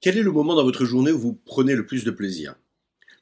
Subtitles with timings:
[0.00, 2.54] Quel est le moment dans votre journée où vous prenez le plus de plaisir?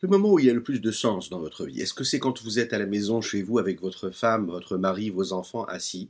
[0.01, 1.81] Le moment où il y a le plus de sens dans votre vie.
[1.81, 4.77] Est-ce que c'est quand vous êtes à la maison chez vous avec votre femme, votre
[4.77, 6.09] mari, vos enfants assis?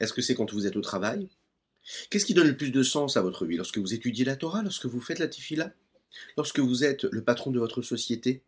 [0.00, 1.28] Est-ce que c'est quand vous êtes au travail?
[2.08, 3.58] Qu'est-ce qui donne le plus de sens à votre vie?
[3.58, 5.70] Lorsque vous étudiez la Torah, lorsque vous faites la tefila?
[6.38, 8.40] Lorsque vous êtes le patron de votre société?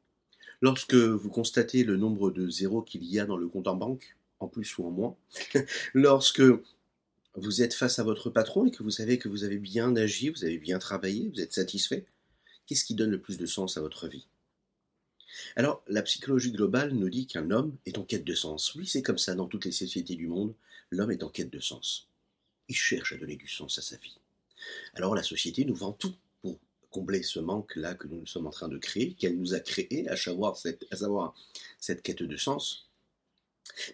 [0.63, 4.17] Lorsque vous constatez le nombre de zéros qu'il y a dans le compte en banque,
[4.39, 5.17] en plus ou en moins?
[5.93, 6.43] Lorsque
[7.35, 10.31] vous êtes face à votre patron et que vous savez que vous avez bien agi,
[10.31, 12.07] vous avez bien travaillé, vous êtes satisfait,
[12.67, 14.27] qu'est-ce qui donne le plus de sens à votre vie?
[15.57, 18.75] Alors, la psychologie globale nous dit qu'un homme est en quête de sens.
[18.75, 20.55] Oui, c'est comme ça dans toutes les sociétés du monde,
[20.91, 22.09] l'homme est en quête de sens.
[22.69, 24.19] Il cherche à donner du sens à sa vie.
[24.95, 26.59] Alors la société nous vend tout pour
[26.91, 30.17] combler ce manque-là que nous sommes en train de créer, qu'elle nous a créé, à
[30.17, 31.35] savoir cette, à savoir
[31.79, 32.89] cette quête de sens.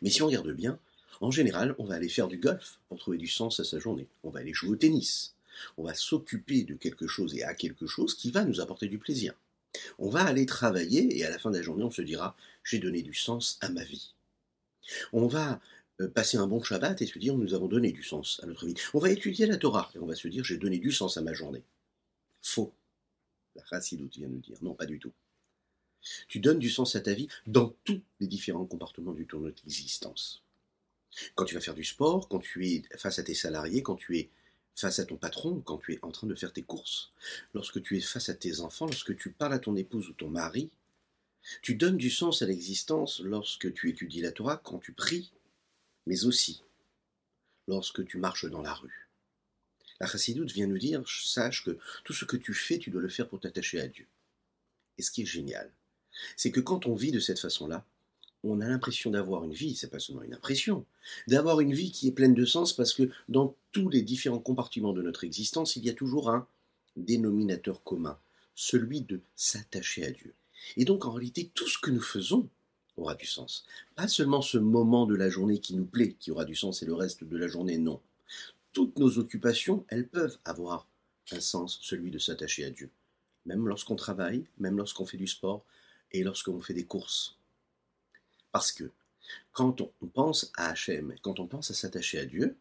[0.03, 0.79] Mais si on regarde bien,
[1.20, 4.07] en général, on va aller faire du golf pour trouver du sens à sa journée.
[4.23, 5.34] On va aller jouer au tennis.
[5.77, 8.98] On va s'occuper de quelque chose et à quelque chose qui va nous apporter du
[8.98, 9.34] plaisir.
[9.98, 12.79] On va aller travailler et à la fin de la journée, on se dira j'ai
[12.79, 14.15] donné du sens à ma vie.
[15.13, 15.60] On va
[16.01, 18.66] euh, passer un bon Shabbat et se dire nous avons donné du sens à notre
[18.66, 18.74] vie.
[18.95, 21.23] On va étudier la Torah et on va se dire j'ai donné du sens à
[21.23, 21.63] ma journée.
[22.43, 22.73] Faux.
[23.54, 25.13] La Chassidoute vient de dire non, pas du tout.
[26.29, 29.26] Tu donnes du sens à ta vie dans tous les différents comportements de
[29.65, 30.43] l'existence.
[31.35, 34.19] Quand tu vas faire du sport, quand tu es face à tes salariés, quand tu
[34.19, 34.31] es
[34.75, 37.13] face à ton patron, quand tu es en train de faire tes courses,
[37.55, 40.29] lorsque tu es face à tes enfants, lorsque tu parles à ton épouse ou ton
[40.29, 40.71] mari,
[41.63, 45.33] tu donnes du sens à l'existence lorsque tu étudies la Torah, quand tu pries,
[46.07, 46.63] mais aussi
[47.69, 49.09] lorsque tu marches dans la rue.
[49.99, 53.09] La chassidoute vient nous dire, sache que tout ce que tu fais, tu dois le
[53.09, 54.07] faire pour t'attacher à Dieu.
[54.99, 55.73] Et ce qui est génial,
[56.37, 57.85] c'est que quand on vit de cette façon-là,
[58.51, 60.85] on a l'impression d'avoir une vie, c'est pas seulement une impression,
[61.27, 64.93] d'avoir une vie qui est pleine de sens parce que dans tous les différents compartiments
[64.93, 66.47] de notre existence, il y a toujours un
[66.97, 68.19] dénominateur commun,
[68.55, 70.34] celui de s'attacher à Dieu.
[70.77, 72.49] Et donc en réalité, tout ce que nous faisons
[72.97, 73.66] aura du sens.
[73.94, 76.87] Pas seulement ce moment de la journée qui nous plaît, qui aura du sens, et
[76.87, 78.00] le reste de la journée, non.
[78.72, 80.87] Toutes nos occupations, elles peuvent avoir
[81.32, 82.91] un sens, celui de s'attacher à Dieu.
[83.44, 85.65] Même lorsqu'on travaille, même lorsqu'on fait du sport,
[86.12, 87.37] et lorsqu'on fait des courses.
[88.56, 88.91] Parce que
[89.53, 92.56] quand on pense à Hachem, quand on pense à s'attacher à Dieu,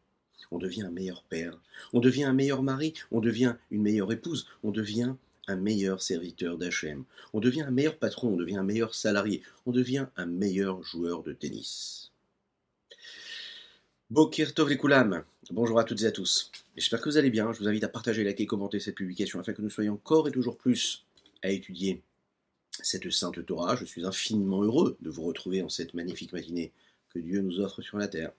[0.51, 1.57] on devient un meilleur père,
[1.93, 5.13] on devient un meilleur mari, on devient une meilleure épouse, on devient
[5.47, 9.71] un meilleur serviteur d'Hachem, on devient un meilleur patron, on devient un meilleur salarié, on
[9.71, 12.11] devient un meilleur joueur de tennis.
[14.09, 14.75] Bokir Tov
[15.51, 16.51] bonjour à toutes et à tous.
[16.75, 17.53] J'espère que vous allez bien.
[17.53, 20.31] Je vous invite à partager, liker, commenter cette publication afin que nous soyons encore et
[20.33, 21.05] toujours plus
[21.41, 22.03] à étudier
[22.83, 23.75] cette sainte Torah.
[23.75, 26.71] Je suis infiniment heureux de vous retrouver en cette magnifique matinée
[27.13, 28.31] que Dieu nous offre sur la terre.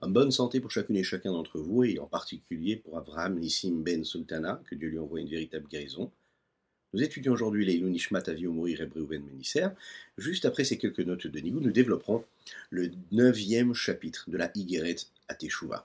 [0.00, 3.82] En bonne santé pour chacune et chacun d'entre vous, et en particulier pour Abraham Nissim
[3.82, 6.10] Ben Sultana, que Dieu lui envoie une véritable guérison.
[6.92, 9.66] Nous étudions aujourd'hui les Nishmat Avi Mourir et Menisser.
[10.16, 12.24] Juste après ces quelques notes de Nigou, nous développerons
[12.70, 14.96] le neuvième chapitre de la Higueret
[15.28, 15.84] à Teshuvah.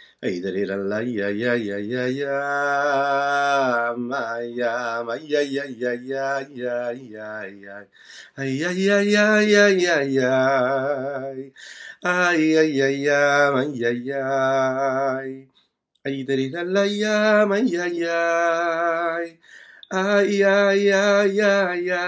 [0.23, 2.37] Ay da re la ya ya ya ya ya
[3.97, 7.81] ma ya ma ya ya ya ya ya ya ya
[8.37, 10.33] ay ya ya ya ya ya ya
[12.05, 14.21] ay ya ya ya ma ya ya
[16.05, 18.21] ay da re la ya ma ya ya
[19.89, 22.05] ay ya ya ya ya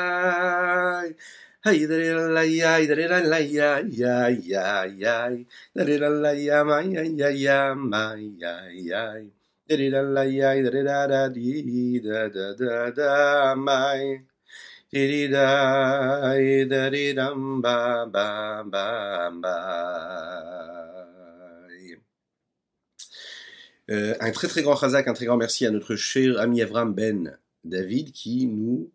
[23.90, 26.94] Euh, un très très grand chazak, un très grand merci à notre cher ami Avram
[26.94, 28.92] Ben David qui nous,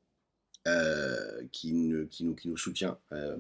[0.69, 3.37] euh, qui, nous, soutient, euh.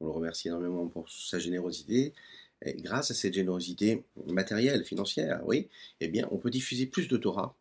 [0.00, 2.12] On le remercie énormément pour sa générosité.
[2.78, 5.68] Grâce à cette générosité matérielle, financière, oui,
[6.00, 7.54] eh bien, on peut diffuser plus de Torah,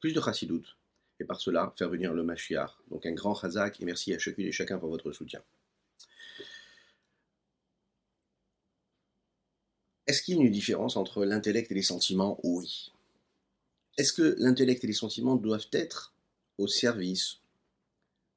[0.00, 0.64] plus de Chassidut,
[1.20, 2.70] et par cela faire venir le Mashiach.
[2.90, 5.40] Donc un grand chazak et merci à chacune et chacun pour votre soutien.
[10.06, 12.40] Est-ce qu'il y a une différence entre l'intellect et les sentiments?
[12.42, 12.90] Oui.
[13.96, 16.12] Est-ce que l'intellect et les sentiments doivent être
[16.58, 17.41] au service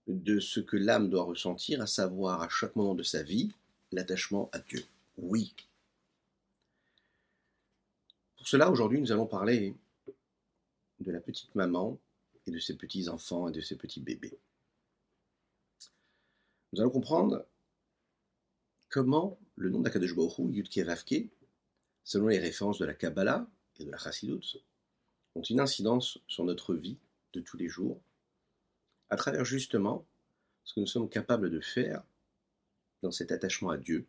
[0.08, 3.52] de ce que l'âme doit ressentir, à savoir à chaque moment de sa vie,
[3.92, 4.86] l'attachement à Dieu
[5.18, 5.54] Oui.
[8.38, 9.76] Pour cela, aujourd'hui, nous allons parler
[11.00, 11.98] de la petite maman
[12.46, 14.38] et de ses petits enfants et de ses petits bébés.
[16.72, 17.46] Nous allons comprendre
[18.90, 21.30] comment le nom d'Akadosh Baruch Yudke Vavke,
[22.04, 23.48] selon les références de la Kabbalah
[23.80, 24.58] et de la Chassidut,
[25.36, 26.98] ont une incidence sur notre vie
[27.34, 28.00] de tous les jours,
[29.10, 30.06] à travers justement
[30.64, 32.04] ce que nous sommes capables de faire
[33.02, 34.06] dans cet attachement à Dieu,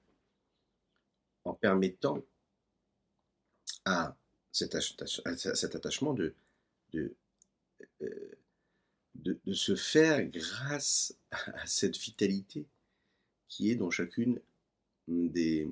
[1.44, 2.24] en permettant
[3.84, 4.16] à
[4.52, 6.34] cet, attachement de,
[9.52, 12.66] se faire grâce à cette vitalité
[13.48, 14.40] qui est dans chacune
[15.08, 15.68] des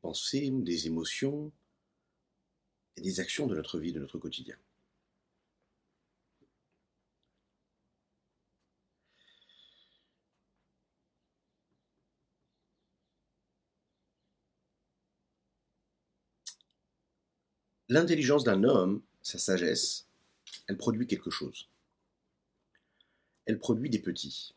[0.00, 1.50] pensées, des émotions
[2.96, 4.56] et des actions de notre vie, de notre quotidien.
[17.92, 20.06] L'intelligence d'un homme, sa sagesse,
[20.66, 21.68] elle produit quelque chose.
[23.44, 24.54] Elle produit des petits.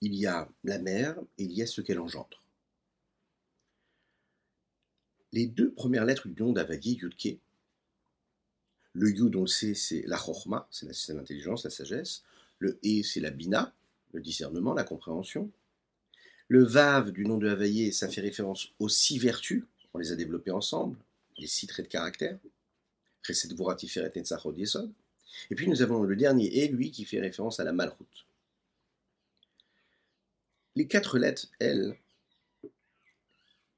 [0.00, 2.42] Il y a la mère et il y a ce qu'elle engendre.
[5.30, 7.38] Les deux premières lettres du nom d'Avadi, Yudke,
[8.94, 12.24] le Yud, on le sait, c'est la Chorma, c'est l'intelligence, la sagesse.
[12.58, 13.72] Le E, c'est la Bina,
[14.12, 15.52] le discernement, la compréhension.
[16.48, 19.62] Le Vav du nom de Havaïe, ça fait référence aux six vertus,
[19.94, 20.98] on les a développées ensemble,
[21.38, 22.40] les six traits de caractère.
[25.50, 28.26] Et puis nous avons le dernier et lui qui fait référence à la malroute.
[30.74, 31.98] Les quatre lettres, elles,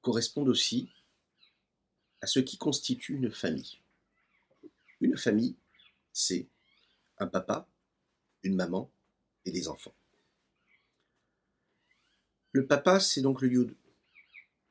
[0.03, 0.89] correspondent aussi
[2.21, 3.79] à ce qui constitue une famille.
[5.00, 5.55] Une famille,
[6.12, 6.47] c'est
[7.19, 7.69] un papa,
[8.43, 8.91] une maman
[9.45, 9.95] et des enfants.
[12.53, 13.75] Le papa, c'est donc le yud.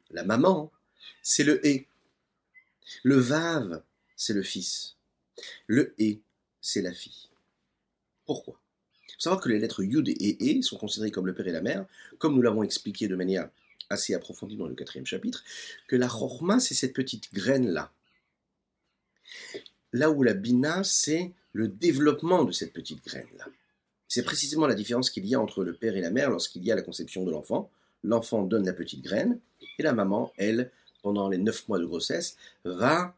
[0.10, 0.72] La maman,
[1.22, 1.88] c'est le et.
[3.04, 3.84] Le vav,
[4.18, 4.98] c'est le fils.
[5.68, 6.19] Le et,
[6.60, 7.30] c'est la fille.
[8.25, 8.60] Pourquoi?
[9.08, 11.54] Il faut savoir que les lettres Yud et E sont considérées comme le père et
[11.54, 11.86] la mère,
[12.18, 13.50] comme nous l'avons expliqué de manière
[13.90, 15.44] assez approfondie dans le quatrième chapitre,
[15.88, 17.94] que la Chorma, c'est cette petite graine-là.
[19.94, 23.46] Là où la Bina, c'est le développement de cette petite graine-là.
[24.08, 26.72] C'est précisément la différence qu'il y a entre le père et la mère lorsqu'il y
[26.72, 27.69] a la conception de l'enfant.
[28.04, 29.40] L'enfant donne la petite graine,
[29.80, 30.72] et la maman, elle,
[31.02, 33.17] pendant les neuf mois de grossesse, va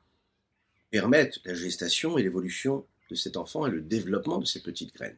[0.91, 5.17] permettre la gestation et l'évolution de cet enfant et le développement de ces petites graines.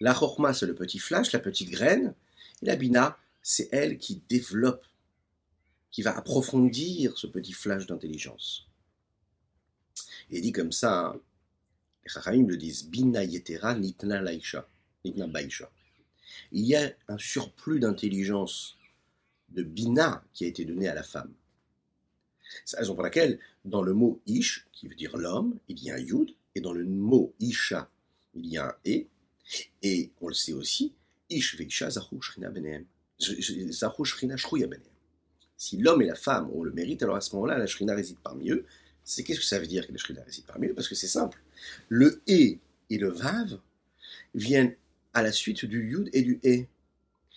[0.00, 2.14] La chorma, c'est le petit flash, la petite graine,
[2.62, 4.84] et la bina, c'est elle qui développe,
[5.90, 8.66] qui va approfondir ce petit flash d'intelligence.
[10.30, 11.20] Et dit comme ça, hein,
[12.04, 14.68] les Chachamim le disent, bina yetera nitna laisha,
[15.04, 15.70] nitna baisha.
[16.52, 18.76] Il y a un surplus d'intelligence,
[19.48, 21.32] de bina, qui a été donné à la femme.
[22.64, 25.90] C'est la raison pour laquelle, dans le mot ish, qui veut dire l'homme, il y
[25.90, 27.88] a un yud, et dans le mot isha,
[28.34, 29.06] il y a un e,
[29.82, 30.92] et on le sait aussi,
[31.30, 31.88] ish veisha
[32.50, 32.84] benem.
[33.18, 34.82] shrina shruya benem.
[35.56, 38.18] Si l'homme et la femme ont le mérite, alors à ce moment-là, la shrina réside
[38.22, 38.64] parmi eux.
[39.04, 40.74] C'est qu'est-ce que ça veut dire que la shrina réside parmi eux?
[40.74, 41.40] Parce que c'est simple.
[41.88, 42.58] Le e
[42.90, 43.58] et le vav
[44.34, 44.74] viennent
[45.14, 46.66] à la suite du yud et du e.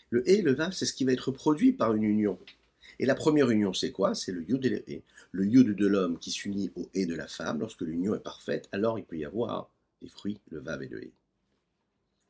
[0.09, 2.37] Le e et le vav, c'est ce qui va être produit par une union.
[2.99, 4.13] Et la première union, c'est quoi?
[4.13, 5.01] C'est le yud et le.
[5.31, 7.59] Le yud de l'homme qui s'unit au e de la femme.
[7.59, 9.69] Lorsque l'union est parfaite, alors il peut y avoir
[10.01, 11.11] des fruits, le vav et le e.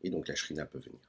[0.04, 1.00] Et donc la shrina peut venir.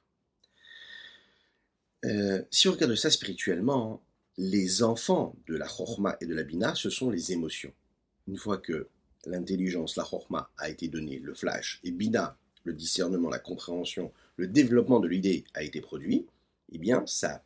[2.05, 4.01] Euh, si on regarde ça spirituellement,
[4.37, 7.73] les enfants de la chorma et de la bina, ce sont les émotions.
[8.27, 8.87] Une fois que
[9.25, 14.47] l'intelligence, la chorma, a été donnée, le flash, et bina, le discernement, la compréhension, le
[14.47, 16.25] développement de l'idée a été produit,
[16.71, 17.43] eh bien, ça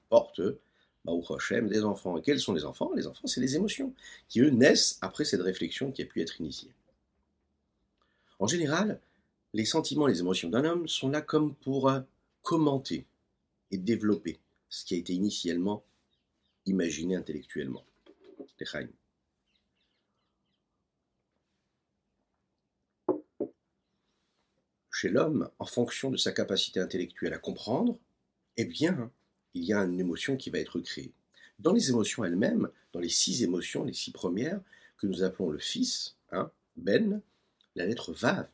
[1.06, 2.20] porte des enfants.
[2.22, 2.92] Quels sont les enfants?
[2.96, 3.94] Les enfants, c'est les émotions,
[4.28, 6.72] qui eux naissent après cette réflexion qui a pu être initiée.
[8.40, 9.00] En général,
[9.54, 12.02] les sentiments, les émotions d'un homme sont là comme pour euh,
[12.42, 13.06] commenter
[13.72, 15.84] et développer ce qui a été initialement
[16.66, 17.84] imaginé intellectuellement.
[24.92, 27.98] Chez l'homme, en fonction de sa capacité intellectuelle à comprendre,
[28.58, 29.12] eh bien,
[29.56, 31.12] il y a une émotion qui va être créée.
[31.58, 34.62] Dans les émotions elles-mêmes, dans les six émotions, les six premières,
[34.98, 37.22] que nous appelons le fils, hein, Ben,
[37.76, 38.48] la lettre Vav,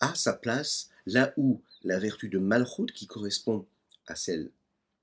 [0.00, 3.66] a sa place là où la vertu de Malchut, qui correspond
[4.06, 4.50] à celle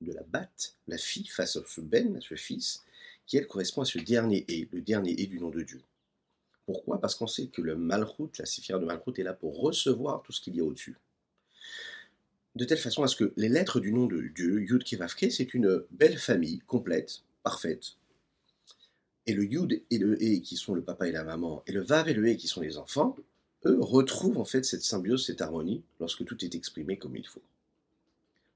[0.01, 0.50] de la Bat,
[0.88, 2.83] la fille, face à ce Ben, à ce fils,
[3.27, 5.81] qui elle correspond à ce dernier et, le dernier et du nom de Dieu.
[6.65, 7.01] Pourquoi?
[7.01, 10.31] Parce qu'on sait que le Malchut, la séphira de Malchut, est là pour recevoir tout
[10.31, 10.95] ce qu'il y a au-dessus.
[12.55, 15.53] De telle façon à ce que les lettres du nom de Dieu, Yud Kevavke, c'est
[15.53, 17.95] une belle famille, complète, parfaite.
[19.27, 21.81] Et le Yud et le E, qui sont le papa et la maman, et le
[21.81, 23.17] Vav et le E, qui sont les enfants,
[23.65, 27.41] eux retrouvent en fait cette symbiose, cette harmonie, lorsque tout est exprimé comme il faut.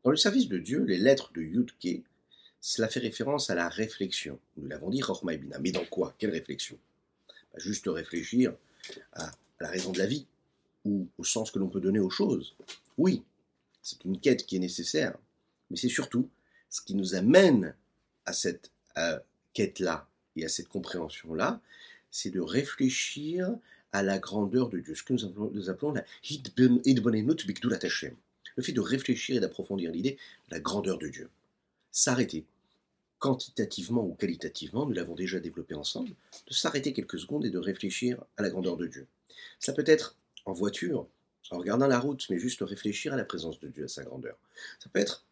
[0.06, 2.01] Dans le service de Dieu, les lettres de Yud Ke,
[2.62, 4.39] cela fait référence à la réflexion.
[4.58, 5.34] Nous l'avons dit, Rochma.
[5.60, 6.15] Mais dans quoi?
[6.18, 6.77] Quelle réflexion?
[7.51, 8.53] Bah, Juste réfléchir
[9.13, 10.25] à la raison de la vie,
[10.86, 12.56] ou au sens que l'on peut donner aux choses.
[12.98, 13.24] Oui,
[13.82, 15.18] c'est une quête qui est nécessaire,
[15.70, 16.30] mais c'est surtout
[16.70, 17.76] ce qui nous amène
[18.26, 19.20] à cette euh,
[19.54, 21.62] quête-là et à cette compréhension-là,
[22.12, 23.56] c'est de réfléchir
[23.92, 26.06] à la grandeur de Dieu, ce que nous appelons, nous appelons la
[28.56, 30.18] le fait de réfléchir et d'approfondir l'idée
[30.50, 31.30] de la grandeur de Dieu.
[31.92, 32.46] S'arrêter,
[33.18, 36.12] quantitativement ou qualitativement, nous l'avons déjà développé ensemble,
[36.48, 39.08] de s'arrêter quelques secondes et de réfléchir à la grandeur de Dieu.
[39.60, 41.08] Ça peut être en voiture,
[41.51, 44.38] en regardant la route, mais juste réfléchir à la présence de Dieu, à sa grandeur.
[44.79, 45.25] Ça peut être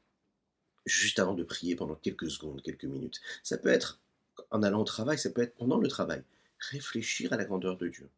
[0.86, 3.22] juste avant de prier pendant quelques secondes, quelques minutes.
[3.44, 4.00] Ça peut être
[4.52, 6.24] en allant au travail, ça peut être pendant le travail.
[6.60, 8.10] Réfléchir à la grandeur de Dieu.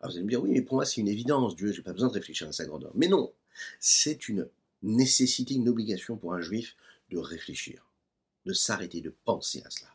[0.00, 1.92] Alors vous allez me dire, oui, mais pour moi c'est une évidence, Dieu, j'ai pas
[1.92, 2.92] besoin de réfléchir à sa grandeur.
[2.94, 3.32] Mais non,
[3.80, 4.48] c'est une
[4.82, 6.76] nécessité, une obligation pour un juif
[7.10, 7.84] de réfléchir,
[8.46, 9.90] de s'arrêter, de penser à cela.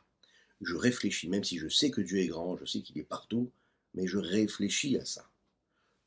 [0.61, 3.51] Je réfléchis, même si je sais que Dieu est grand, je sais qu'il est partout,
[3.93, 5.29] mais je réfléchis à ça.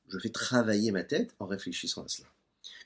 [0.08, 2.28] Je fais travailler ma tête en réfléchissant à cela.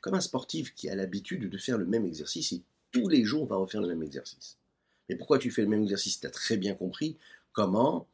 [0.00, 2.62] Comme un sportif qui a l'habitude de faire le même exercice et
[2.92, 4.56] tous les jours va refaire le même exercice.
[5.08, 6.20] Mais pourquoi tu fais le même exercice?
[6.20, 7.16] Tu as très bien compris
[7.52, 8.06] comment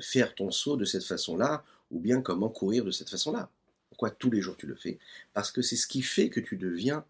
[0.00, 3.50] faire ton saut de cette façon-là ou bien comment courir de cette façon-là.
[3.88, 4.98] Pourquoi tous les jours tu le fais?
[5.32, 7.04] Parce que c'est ce qui fait que tu deviens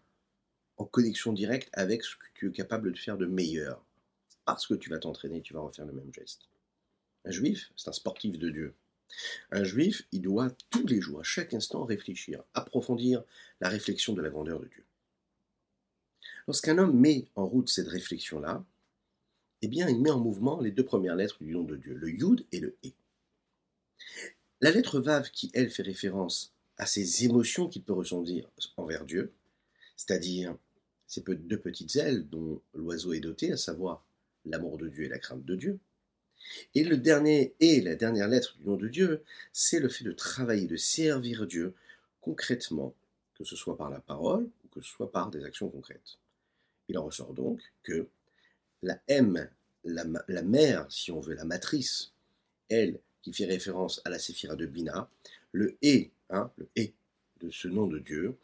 [0.77, 3.83] en connexion directe avec ce que tu es capable de faire de meilleur.
[4.45, 6.47] Parce que tu vas t'entraîner, tu vas refaire le même geste.
[7.25, 8.73] Un juif, c'est un sportif de Dieu.
[9.51, 13.23] Un juif, il doit tous les jours, à chaque instant, réfléchir, approfondir
[13.59, 14.83] la réflexion de la grandeur de Dieu.
[16.47, 18.63] Lorsqu'un homme met en route cette réflexion-là,
[19.61, 22.09] eh bien, il met en mouvement les deux premières lettres du nom de Dieu, le
[22.09, 22.89] Yud et le E.
[24.59, 29.31] La lettre Vav, qui, elle, fait référence à ces émotions qu'il peut ressentir envers Dieu,
[29.95, 30.55] c'est-à-dire
[31.07, 34.03] ces deux petites ailes dont l'oiseau est doté, à savoir
[34.45, 35.79] l'amour de Dieu et la crainte de Dieu.
[36.75, 40.11] Et le dernier et la dernière lettre du nom de Dieu, c'est le fait de
[40.11, 41.73] travailler, de servir Dieu
[42.21, 42.93] concrètement,
[43.35, 46.17] que ce soit par la parole ou que ce soit par des actions concrètes.
[46.87, 48.07] Il en ressort donc que
[48.83, 49.49] la M,
[49.83, 52.11] la, la mère, si on veut, la matrice,
[52.69, 55.09] elle, qui fait référence à la séphira de Bina,
[55.51, 56.91] le E, hein, le E
[57.39, 58.37] de ce nom de Dieu,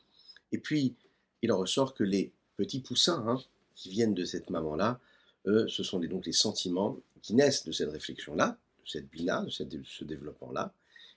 [0.52, 0.96] et puis
[1.42, 3.44] il en ressort que les petits poussins hein,
[3.76, 5.00] qui viennent de cette maman-là,
[5.46, 9.84] eux, ce sont donc les sentiments qui naissent de cette réflexion-là, de cette Bina, de,
[9.84, 10.74] ce développement-là,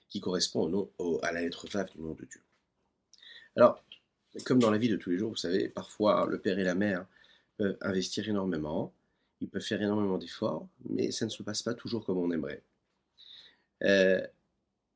[0.09, 2.41] qui correspond au nom, à la lettre Vav du nom de Dieu.
[3.55, 3.83] Alors,
[4.45, 6.75] comme dans la vie de tous les jours, vous savez, parfois le père et la
[6.75, 7.05] mère
[7.57, 8.93] peuvent investir énormément,
[9.41, 12.63] ils peuvent faire énormément d'efforts, mais ça ne se passe pas toujours comme on aimerait.
[13.83, 14.25] Euh,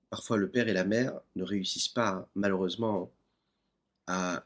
[0.09, 3.11] parfois, le père et la mère ne réussissent pas, malheureusement,
[4.07, 4.45] à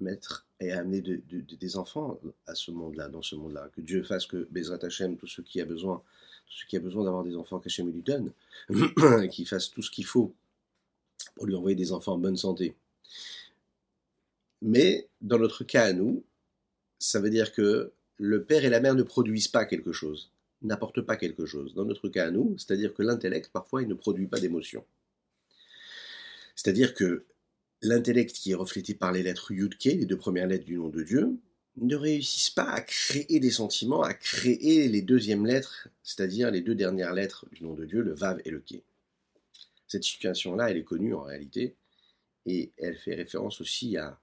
[0.00, 3.68] mettre et à amener des enfants à ce monde-là, dans ce monde-là.
[3.74, 6.02] Que Dieu fasse que Bezrat Hashem, tout ce qui a besoin,
[6.46, 8.32] tout ce qui a besoin d'avoir des enfants qu'Hachem lui donne,
[9.30, 10.32] qu'il fasse tout ce qu'il faut
[11.34, 12.74] pour lui envoyer des enfants en bonne santé.
[14.62, 16.24] Mais dans notre cas à nous,
[16.98, 20.30] ça veut dire que le père et la mère ne produisent pas quelque chose,
[20.62, 21.74] n'apportent pas quelque chose.
[21.74, 24.84] Dans notre cas à nous, c'est-à-dire que l'intellect, parfois, il ne produit pas d'émotion.
[26.54, 27.26] C'est-à-dire que
[27.82, 31.02] l'intellect qui est reflété par les lettres Yudke, les deux premières lettres du nom de
[31.02, 31.38] Dieu,
[31.76, 36.74] ne réussissent pas à créer des sentiments, à créer les deuxièmes lettres, c'est-à-dire les deux
[36.74, 38.82] dernières lettres du nom de Dieu, le Vav et le Ke.
[39.86, 41.76] Cette situation-là, elle est connue en réalité,
[42.46, 44.18] et elle fait référence aussi à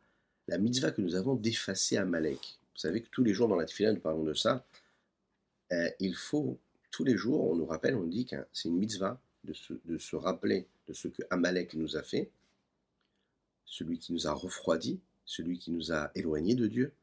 [0.48, 2.40] la mitzvah que nous avons d'effacer Amalek.
[2.74, 4.66] Vous savez que tous les jours dans la Tfila, nous parlons de ça.
[5.72, 6.58] Euh, il faut,
[6.90, 10.66] tous les jours, on nous rappelle, on dit que c'est une mitzvah de se rappeler
[10.88, 12.32] de ce que Amalek nous a fait,
[13.74, 16.94] celui qui nous a refroidi, celui qui nous a éloignés de Dieu,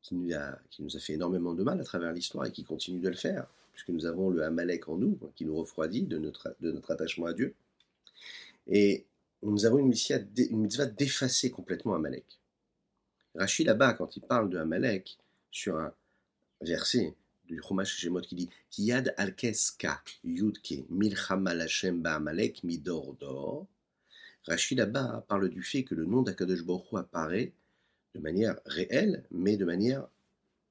[0.00, 2.64] qui nous a, qui nous a fait énormément de mal à travers l'histoire et qui
[2.64, 6.16] continue de le faire, puisque nous avons le Amalek en nous, qui nous refroidit de
[6.16, 7.54] notre, de notre attachement à Dieu.
[8.66, 9.04] Et
[9.42, 12.40] nous avons une mitzvah d'effacer complètement Amalek.
[13.34, 15.18] Rachid là-bas, quand il parle de Amalek,
[15.50, 15.92] sur un
[16.62, 17.14] verset
[17.44, 23.66] du Chumash Shemot qui dit Kiyad al-keska yudke milchama ba'amalek midor dor.
[24.46, 27.52] Rachid là-bas parle du fait que le nom d'Akadosh Baruch apparaît
[28.14, 30.08] de manière réelle, mais de manière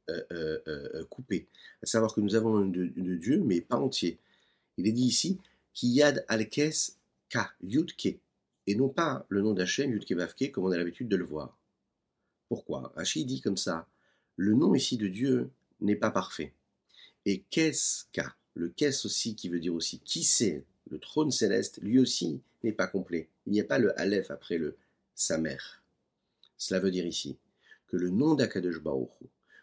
[0.09, 1.47] euh, euh, euh, coupée.
[1.83, 2.85] À savoir que nous avons un de,
[3.15, 4.17] Dieu, mais pas entier.
[4.77, 5.37] Il est dit ici
[5.73, 6.97] Kiyad al-kes
[7.29, 8.17] ka yudke,
[8.67, 11.55] et non pas le nom d'Hachem yudke vavke comme on a l'habitude de le voir.
[12.47, 12.91] Pourquoi?
[12.95, 13.87] Rachid dit comme ça
[14.35, 16.53] le nom ici de Dieu n'est pas parfait.
[17.25, 21.79] Et qu'est-ce qu'a Le qu'est-ce aussi qui veut dire aussi qui c'est Le trône céleste,
[21.81, 23.29] lui aussi, n'est pas complet.
[23.45, 24.77] Il n'y a pas le Aleph après le
[25.15, 25.83] sa mère.
[26.57, 27.37] Cela veut dire ici
[27.87, 28.81] que le nom d'Akadosh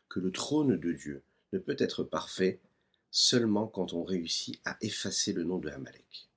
[0.09, 2.61] que le trône de Dieu ne peut être parfait
[3.11, 6.29] seulement quand on réussit à effacer le nom de Amalek.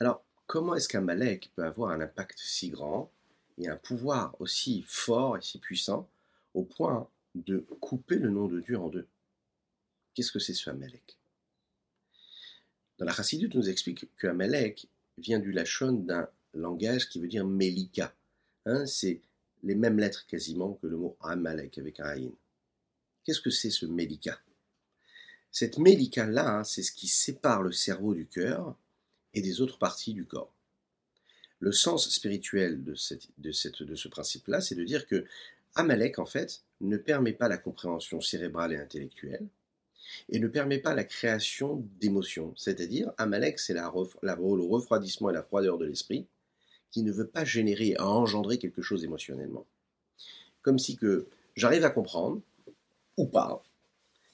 [0.00, 3.10] Alors, comment est-ce qu'Amalek peut avoir un impact si grand
[3.58, 6.08] et un pouvoir aussi fort et si puissant
[6.52, 9.06] au point de couper le nom de Dieu en deux?
[10.14, 11.18] Qu'est-ce que c'est ce Amalek?
[12.98, 14.86] Dans la Chassidut, on nous explique que Amalek
[15.18, 18.14] vient du Lachon d'un langage qui veut dire Melika.
[18.66, 19.20] Hein, c'est
[19.62, 22.32] les mêmes lettres quasiment que le mot Amalek avec un Aïn.
[23.24, 24.38] Qu'est-ce que c'est ce Melika?
[25.50, 28.76] Cette Melika-là, hein, c'est ce qui sépare le cerveau du cœur
[29.34, 30.52] et des autres parties du corps.
[31.58, 32.94] Le sens spirituel de,
[33.38, 35.24] de, de ce principe-là, c'est de dire que
[35.74, 39.46] Amalek, en fait, ne permet pas la compréhension cérébrale et intellectuelle
[40.28, 42.52] et ne permet pas la création d'émotions.
[42.56, 43.92] C'est-à-dire, Amalek, c'est la,
[44.22, 46.26] le refroidissement et la froideur de l'esprit
[46.90, 49.66] qui ne veut pas générer, engendrer quelque chose émotionnellement.
[50.62, 52.40] Comme si que j'arrive à comprendre,
[53.16, 53.62] ou pas,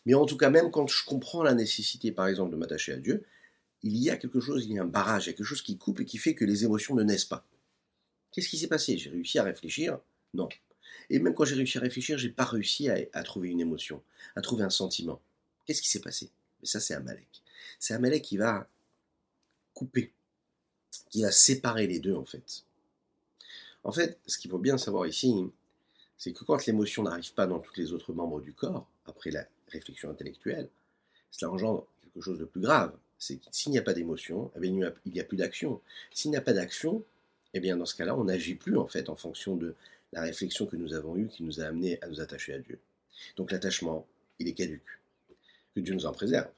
[0.06, 2.96] mais en tout cas, même quand je comprends la nécessité, par exemple, de m'attacher à
[2.96, 3.24] Dieu,
[3.82, 5.62] il y a quelque chose, il y a un barrage, il y a quelque chose
[5.62, 7.46] qui coupe et qui fait que les émotions ne naissent pas.
[8.30, 8.96] Qu'est-ce qui s'est passé?
[8.96, 9.98] J'ai réussi à réfléchir?
[10.34, 10.48] Non.
[11.08, 14.02] Et même quand j'ai réussi à réfléchir, j'ai pas réussi à, trouver une émotion,
[14.36, 15.20] à trouver un sentiment.
[15.64, 16.30] Qu'est-ce qui s'est passé?
[16.60, 17.42] Mais ça, c'est Amalek.
[17.78, 18.68] C'est Amalek qui va
[19.74, 20.12] couper,
[21.10, 22.64] qui va séparer les deux, en fait.
[23.82, 25.34] En fait, ce qu'il faut bien savoir ici,
[26.18, 29.46] c'est que quand l'émotion n'arrive pas dans tous les autres membres du corps, après la
[29.68, 30.68] réflexion intellectuelle,
[31.30, 34.66] cela engendre quelque chose de plus grave c'est que s'il n'y a pas d'émotion, eh
[34.66, 35.80] il n'y a plus d'action.
[36.12, 37.04] S'il n'y a pas d'action,
[37.52, 39.74] eh bien dans ce cas-là, on n'agit plus en fait en fonction de
[40.12, 42.80] la réflexion que nous avons eue qui nous a amené à nous attacher à Dieu.
[43.36, 44.06] Donc l'attachement,
[44.38, 44.99] il est caduque.
[45.74, 46.48] Que Dieu nous en préserve.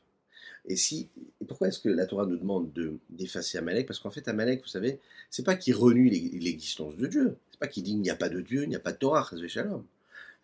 [0.66, 1.09] Et si,
[1.48, 3.87] pourquoi est-ce que la Torah nous demande de, d'effacer Amalek?
[3.87, 7.37] Parce qu'en fait, Amalek, vous savez, c'est pas qu'il renie l'existence de Dieu.
[7.51, 8.98] C'est pas qu'il dit il n'y a pas de Dieu, il n'y a pas de
[8.98, 9.85] Torah, Shalom.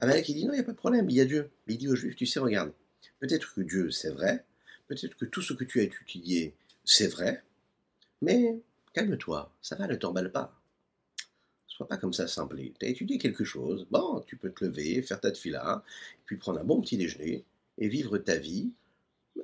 [0.00, 1.50] Amalek, il dit non, il n'y a pas de problème, il y a Dieu.
[1.66, 2.72] Mais il dit aux Juifs, tu sais, regarde,
[3.20, 4.44] peut-être que Dieu, c'est vrai,
[4.88, 6.54] Peut-être que tout ce que tu as étudié,
[6.84, 7.44] c'est vrai,
[8.22, 8.58] mais
[8.94, 10.58] calme-toi, ça va, ne t'emballe pas.
[11.66, 12.72] Sois pas comme ça simplé.
[12.80, 15.84] Tu as étudié quelque chose, bon, tu peux te lever, faire ta tefila,
[16.24, 17.44] puis prendre un bon petit déjeuner
[17.78, 18.70] et vivre ta vie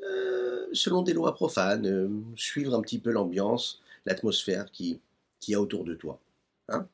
[0.03, 5.01] euh, selon des lois profanes, euh, suivre un petit peu l'ambiance, l'atmosphère qui,
[5.41, 6.21] qui a autour de toi.
[6.69, 6.89] Hein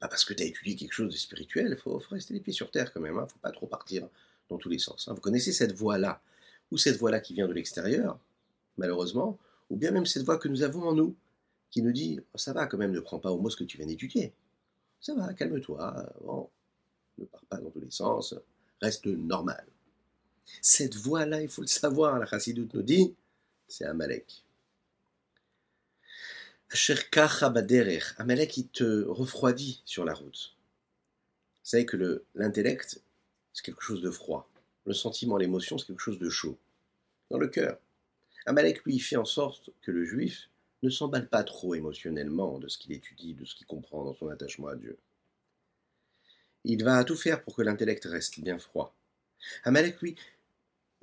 [0.00, 2.54] pas parce que tu as étudié quelque chose de spirituel, il faut, rester les pieds
[2.54, 3.24] sur terre quand même, il hein.
[3.24, 4.08] ne faut pas trop partir
[4.48, 5.06] dans tous les sens.
[5.06, 5.14] Hein.
[5.14, 6.22] Vous connaissez cette voie-là
[6.70, 8.18] ou cette voix-là qui vient de l'extérieur,
[8.78, 11.14] malheureusement, ou bien même cette voix que nous avons en nous,
[11.70, 13.64] qui nous dit oh, Ça va quand même, ne prends pas au mot ce que
[13.64, 14.32] tu viens d'étudier.
[15.00, 16.12] Ça va, calme-toi,
[17.18, 18.34] ne pars pas dans tous les sens,
[18.80, 19.64] reste normal.
[20.62, 23.14] Cette voix-là, il faut le savoir, la Chassidoute nous dit
[23.68, 24.44] c'est Amalek.
[28.18, 30.54] Amalek, il te refroidit sur la route.
[31.62, 33.00] Vous savez que l'intellect,
[33.52, 34.50] c'est quelque chose de froid
[34.90, 36.58] le sentiment, l'émotion, c'est quelque chose de chaud.
[37.30, 37.78] Dans le cœur.
[38.46, 40.48] Amalek, lui, fait en sorte que le juif
[40.82, 44.28] ne s'emballe pas trop émotionnellement de ce qu'il étudie, de ce qu'il comprend dans son
[44.28, 44.96] attachement à Dieu.
[46.64, 48.94] Il va tout faire pour que l'intellect reste bien froid.
[49.64, 50.16] Amalek, lui,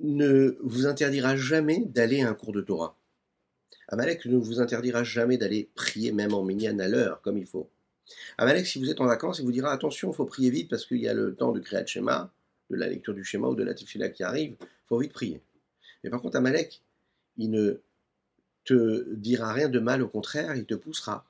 [0.00, 2.96] ne vous interdira jamais d'aller à un cours de Torah.
[3.88, 7.68] Amalek ne vous interdira jamais d'aller prier même en minyan à l'heure, comme il faut.
[8.36, 10.86] Amalek, si vous êtes en vacances, il vous dira attention, il faut prier vite parce
[10.86, 12.30] qu'il y a le temps de créer Shema,
[12.70, 15.40] de la lecture du schéma ou de la tefila qui arrive, il faut vite prier.
[16.04, 16.82] Mais par contre, Amalek,
[17.38, 17.80] il ne
[18.64, 21.26] te dira rien de mal, au contraire, il te poussera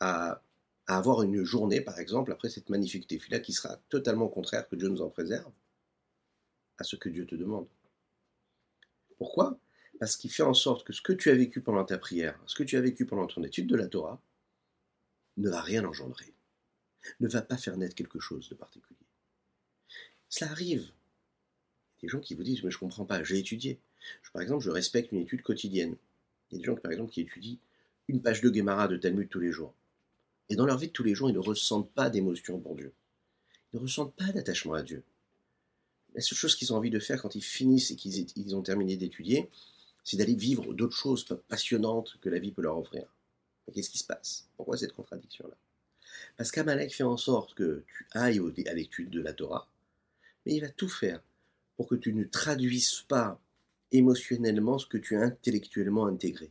[0.00, 0.42] à,
[0.86, 4.88] avoir une journée, par exemple, après cette magnifique tefila qui sera totalement contraire, que Dieu
[4.88, 5.50] nous en préserve,
[6.78, 7.66] à ce que Dieu te demande.
[9.18, 9.58] Pourquoi?
[9.98, 12.54] Parce qu'il fait en sorte que ce que tu as vécu pendant ta prière, ce
[12.54, 14.20] que tu as vécu pendant ton étude de la Torah,
[15.38, 16.32] ne va rien engendrer,
[17.20, 18.98] ne va pas faire naître quelque chose de particulier.
[20.28, 20.92] Cela arrive.
[21.98, 23.80] Il y a des gens qui vous disent, mais je ne comprends pas, j'ai étudié.
[24.32, 25.96] par exemple, je respecte une étude quotidienne.
[26.50, 27.58] Il y a des gens, par exemple, qui étudient
[28.08, 29.74] une page de Guémara de Talmud tous les jours.
[30.48, 32.92] Et dans leur vie de tous les jours, ils ne ressentent pas d'émotion pour Dieu.
[33.72, 35.02] Ils ne ressentent pas d'attachement à Dieu.
[36.14, 38.96] La seule chose qu'ils ont envie de faire quand ils finissent et qu'ils ont terminé
[38.96, 39.50] d'étudier,
[40.04, 43.06] c'est d'aller vivre d'autres choses passionnantes que la vie peut leur offrir.
[43.74, 44.48] Qu'est-ce qui se passe?
[44.56, 45.56] Pourquoi cette contradiction-là?
[46.36, 49.68] Parce qu'Amalek fait en sorte que tu ailles à l'étude de la Torah,
[50.44, 51.20] mais il va tout faire
[51.76, 53.40] pour que tu ne traduises pas
[53.92, 56.50] émotionnellement ce que tu as intellectuellement intégré.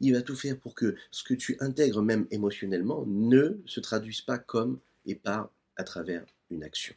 [0.00, 4.20] Il va tout faire pour que ce que tu intègres même émotionnellement ne se traduise
[4.20, 6.94] pas comme et par à travers une action.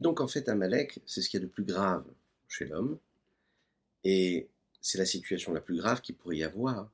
[0.00, 2.04] Donc en fait, Amalek, c'est ce qu'il y a de plus grave
[2.48, 2.98] chez l'homme,
[4.04, 4.48] et
[4.80, 6.90] c'est la situation la plus grave qu'il pourrait y avoir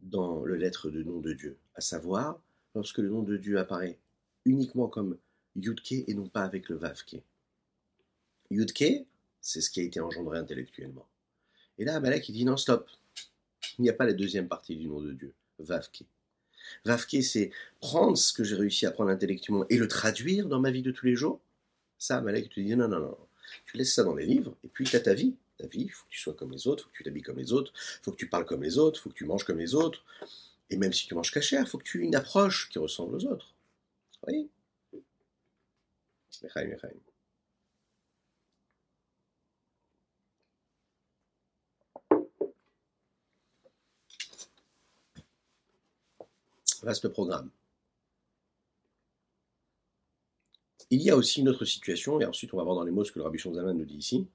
[0.00, 2.40] dans le lettre de nom de Dieu, à savoir
[2.74, 3.98] lorsque le nom de Dieu apparaît
[4.44, 5.18] uniquement comme
[5.56, 7.22] Yudke et non pas avec le Vavke.
[8.50, 9.06] Yudke,
[9.40, 11.06] c'est ce qui a été engendré intellectuellement.
[11.78, 12.88] Et là, Amalek, il dit non, stop.
[13.78, 16.04] Il n'y a pas la deuxième partie du nom de Dieu, Vavke.
[16.84, 20.70] Vavke, c'est prendre ce que j'ai réussi à prendre intellectuellement et le traduire dans ma
[20.70, 21.40] vie de tous les jours.
[21.98, 23.18] Ça, Amalek, te dit non, non, non.
[23.66, 25.90] Tu laisses ça dans les livres et puis tu as ta vie ta vie, il
[25.90, 27.72] faut que tu sois comme les autres, il faut que tu t'habilles comme les autres,
[27.74, 29.74] il faut que tu parles comme les autres, il faut que tu manges comme les
[29.74, 30.04] autres.
[30.70, 33.16] Et même si tu manges cachère, il faut que tu aies une approche qui ressemble
[33.16, 33.54] aux autres.
[34.26, 34.50] Oui
[46.82, 47.50] Vaste programme.
[50.90, 53.04] Il y a aussi une autre situation, et ensuite on va voir dans les mots
[53.04, 54.26] ce que le Rabbi Shonzaman nous dit ici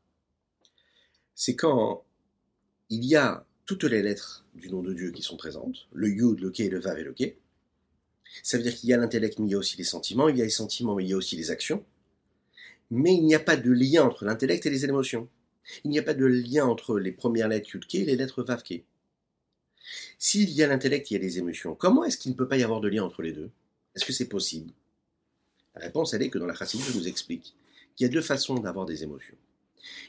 [1.38, 2.04] c'est quand
[2.90, 6.40] il y a toutes les lettres du nom de Dieu qui sont présentes, le Yud,
[6.40, 7.36] le Ke, le Vav et le Ke.
[8.42, 10.38] Ça veut dire qu'il y a l'intellect, mais il y a aussi les sentiments, il
[10.38, 11.86] y a les sentiments, mais il y a aussi les actions.
[12.90, 15.30] Mais il n'y a pas de lien entre l'intellect et les émotions.
[15.84, 18.42] Il n'y a pas de lien entre les premières lettres Yud Ke et les lettres
[18.42, 18.82] Vav Ke.
[20.20, 21.76] S'il y a l'intellect, il y a les émotions.
[21.76, 23.50] Comment est-ce qu'il ne peut pas y avoir de lien entre les deux?
[23.96, 24.72] Est-ce que c'est possible?
[25.76, 27.56] La réponse, elle est que dans la Chassidut, je vous explique
[27.96, 29.36] qu'il y a deux façons d'avoir des émotions.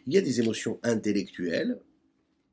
[0.07, 1.79] Il y a des émotions intellectuelles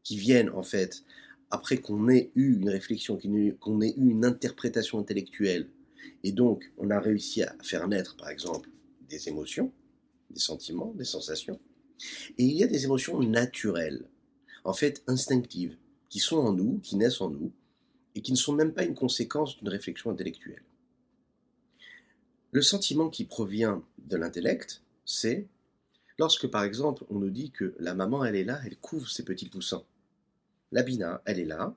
[0.04, 1.04] qui viennent en fait
[1.50, 3.18] après qu'on ait eu une réflexion,
[3.60, 5.70] qu'on ait eu une interprétation intellectuelle,
[6.24, 8.70] et donc on a réussi à faire naître par exemple
[9.10, 9.72] des émotions,
[10.30, 11.60] des sentiments, des sensations.
[12.38, 14.06] Et il y a des émotions naturelles,
[14.64, 15.78] en fait instinctives,
[16.16, 17.52] qui sont en nous, qui naissent en nous,
[18.16, 20.64] et qui ne sont même pas une conséquence d'une réflexion intellectuelle.
[22.54, 25.46] Le sentiment qui provient de l'intellect, c'est
[26.18, 29.26] Lorsque, par exemple, on nous dit que la maman, elle est là, elle couvre ses
[29.26, 29.84] petits poussins.
[30.72, 31.76] La Bina, elle est là,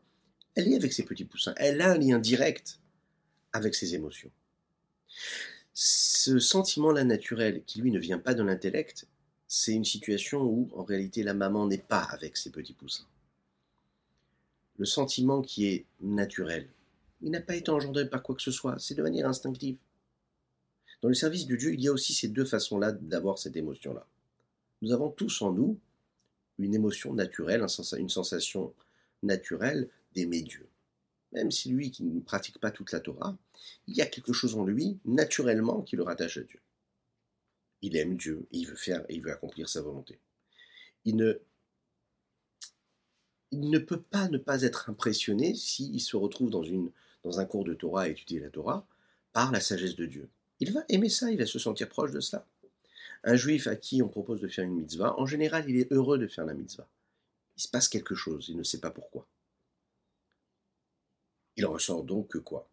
[0.55, 2.79] elle est avec ses petits poussins, elle a un lien direct
[3.53, 4.31] avec ses émotions.
[5.75, 9.09] Ce sentiment-là naturel, qui lui ne vient pas de l'intellect,
[9.49, 13.09] c'est une situation où, en réalité, la maman n'est pas avec ses petits poussins.
[14.79, 16.69] Le sentiment qui est naturel,
[17.21, 19.77] il n'a pas été engendré par quoi que ce soit, c'est de manière instinctive.
[21.03, 24.07] Dans le service de Dieu, il y a aussi ces deux façons-là d'avoir cette émotion-là.
[24.83, 25.79] Nous avons tous en nous
[26.59, 27.65] une émotion naturelle,
[27.99, 28.73] une sensation
[29.23, 30.67] naturelle d'aimer Dieu.
[31.33, 33.37] Même si lui qui ne pratique pas toute la Torah,
[33.87, 36.61] il y a quelque chose en lui, naturellement, qui le rattache à Dieu.
[37.83, 40.19] Il aime Dieu, il veut faire, il veut accomplir sa volonté.
[41.05, 41.41] Il ne,
[43.51, 46.91] il ne peut pas ne pas être impressionné s'il se retrouve dans, une,
[47.25, 48.87] dans un cours de Torah à étudier la Torah
[49.33, 50.29] par la sagesse de Dieu.
[50.61, 52.47] Il va aimer ça, il va se sentir proche de cela.
[53.25, 56.19] Un juif à qui on propose de faire une mitzvah, en général, il est heureux
[56.19, 56.89] de faire la mitzvah.
[57.57, 59.27] Il se passe quelque chose, il ne sait pas pourquoi.
[61.57, 62.69] Il en ressort donc que quoi?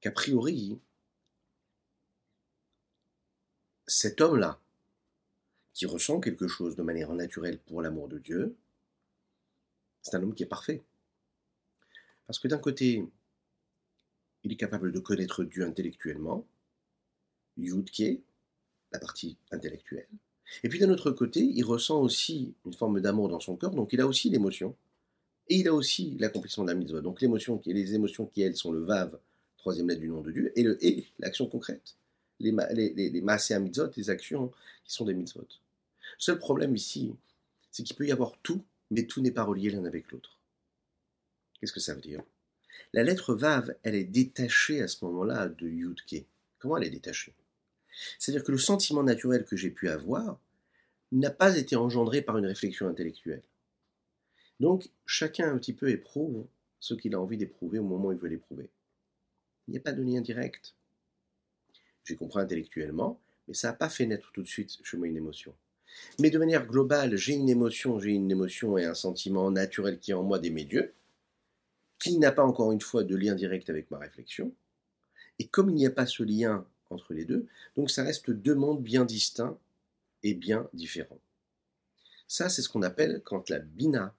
[0.00, 0.78] Qu'a priori,
[3.86, 4.58] cet homme-là,
[5.74, 8.56] qui ressent quelque chose de manière naturelle pour l'amour de Dieu,
[10.06, 10.84] c'est un homme qui est parfait.
[12.26, 13.04] Parce que d'un côté,
[14.44, 16.46] il est capable de connaître Dieu intellectuellement,
[17.56, 18.20] Yudke,
[18.92, 20.06] la partie intellectuelle.
[20.62, 23.92] Et puis d'un autre côté, il ressent aussi une forme d'amour dans son cœur, donc
[23.92, 24.76] il a aussi l'émotion.
[25.48, 27.00] Et il a aussi l'accomplissement de la mitzvah.
[27.00, 29.18] Donc l'émotion, les émotions qui, elles, sont le vav,
[29.56, 31.96] troisième lettre du nom de Dieu, et le et, l'action concrète.
[32.38, 34.52] Les, les, les, les mitzvot, les actions
[34.84, 35.48] qui sont des mitzvot.
[36.16, 37.12] Seul problème ici,
[37.72, 40.38] c'est qu'il peut y avoir tout, mais tout n'est pas relié l'un avec l'autre.
[41.60, 42.22] Qu'est-ce que ça veut dire?
[42.92, 46.26] La lettre vav, elle est détachée à ce moment-là de yudke.
[46.58, 47.34] Comment elle est détachée?
[48.18, 50.38] C'est-à-dire que le sentiment naturel que j'ai pu avoir
[51.12, 53.42] n'a pas été engendré par une réflexion intellectuelle.
[54.60, 56.46] Donc, chacun un petit peu éprouve
[56.80, 58.70] ce qu'il a envie d'éprouver au moment où il veut l'éprouver.
[59.66, 60.74] Il n'y a pas de lien direct.
[62.04, 65.16] J'ai compris intellectuellement, mais ça n'a pas fait naître tout de suite chez moi une
[65.16, 65.54] émotion.
[66.18, 70.10] Mais de manière globale, j'ai une émotion, j'ai une émotion et un sentiment naturel qui
[70.10, 70.94] est en moi d'aimer Dieu,
[71.98, 74.52] qui n'a pas encore une fois de lien direct avec ma réflexion.
[75.38, 77.46] Et comme il n'y a pas ce lien entre les deux,
[77.76, 79.58] donc ça reste deux mondes bien distincts
[80.22, 81.20] et bien différents.
[82.28, 84.14] Ça, c'est ce qu'on appelle quand la bina,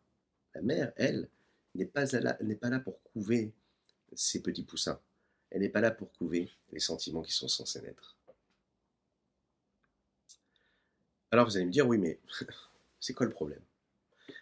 [0.56, 1.28] la mère, elle,
[1.76, 3.52] n'est pas, pas là pour couver
[4.14, 5.00] ses petits poussins.
[5.50, 8.17] Elle n'est pas là pour couver les sentiments qui sont censés naître.
[11.32, 12.20] Alors vous allez me dire, oui, mais
[13.00, 13.62] c'est quoi le problème?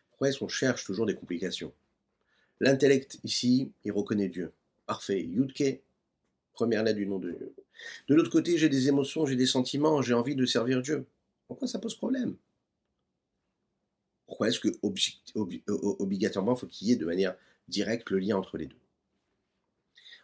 [0.10, 1.74] Pourquoi est-ce qu'on cherche toujours des complications?
[2.60, 4.54] L'intellect ici, il reconnaît Dieu.
[4.86, 5.22] Parfait.
[5.22, 5.82] Yudke,
[6.54, 7.54] première lettre du nom de Dieu.
[8.08, 11.06] De l'autre côté, j'ai des émotions, j'ai des sentiments, j'ai envie de servir Dieu.
[11.48, 12.38] Pourquoi ça pose problème?
[14.26, 14.70] Pourquoi est-ce que
[16.00, 17.36] obligatoirement il faut qu'il y ait de manière
[17.68, 18.80] directe le lien entre les deux?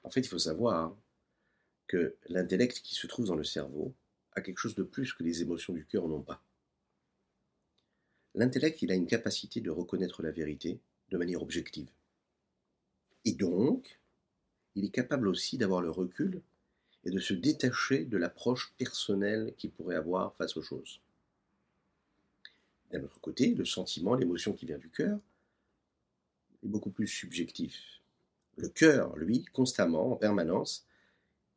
[0.03, 0.95] En fait, il faut savoir
[1.87, 3.93] que l'intellect qui se trouve dans le cerveau
[4.33, 6.41] a quelque chose de plus que les émotions du cœur n'ont pas.
[8.33, 11.89] L'intellect, il a une capacité de reconnaître la vérité de manière objective.
[13.25, 13.99] Et donc,
[14.75, 16.41] il est capable aussi d'avoir le recul
[17.03, 21.01] et de se détacher de l'approche personnelle qu'il pourrait avoir face aux choses.
[22.91, 25.19] D'un autre côté, le sentiment, l'émotion qui vient du cœur,
[26.63, 28.01] est beaucoup plus subjectif.
[28.57, 30.85] Le cœur, lui, constamment, en permanence,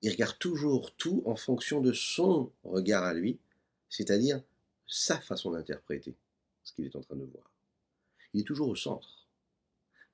[0.02, 3.38] il regarde toujours tout en fonction de son regard à lui,
[3.88, 4.42] c'est-à-dire
[4.86, 6.14] sa façon d'interpréter
[6.64, 7.50] ce qu'il est en train de voir.
[8.32, 9.28] Il est toujours au centre.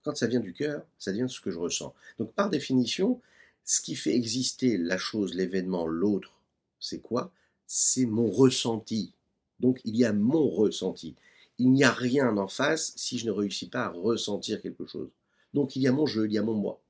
[0.03, 1.95] Quand ça vient du cœur, ça devient ce que je ressens.
[2.19, 3.21] Donc par définition,
[3.65, 6.33] ce qui fait exister la chose, l'événement, l'autre,
[6.79, 7.33] c'est quoi?
[7.67, 9.13] C'est mon ressenti.
[9.61, 11.15] Donc il y a mon ressenti.
[11.59, 15.11] Il n'y a rien en face si je ne réussis pas à ressentir quelque chose.
[15.53, 16.81] Donc il y a mon jeu, il y a mon moi.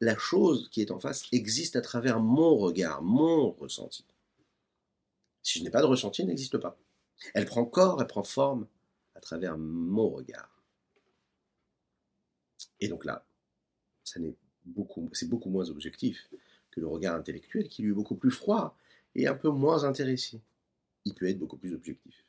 [0.00, 4.04] La chose qui est en face existe à travers mon regard, mon ressenti.
[5.42, 6.78] Si je n'ai pas de ressenti, elle n'existe pas.
[7.34, 8.66] Elle prend corps, elle prend forme
[9.14, 10.62] à travers mon regard.
[12.80, 13.24] Et donc là,
[14.04, 14.20] c'est
[14.64, 16.28] beaucoup moins objectif
[16.70, 18.76] que le regard intellectuel qui lui est beaucoup plus froid
[19.14, 20.40] et un peu moins intéressé.
[21.04, 22.24] Il peut être beaucoup plus objectif.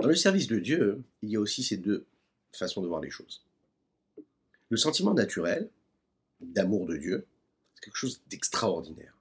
[0.00, 2.06] Dans le service de Dieu, il y a aussi ces deux
[2.52, 3.44] façons de voir les choses.
[4.70, 5.70] Le sentiment naturel
[6.40, 7.26] d'amour de Dieu,
[7.80, 9.14] quelque chose d'extraordinaire.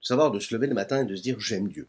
[0.00, 1.86] De savoir de se lever le matin et de se dire j'aime Dieu.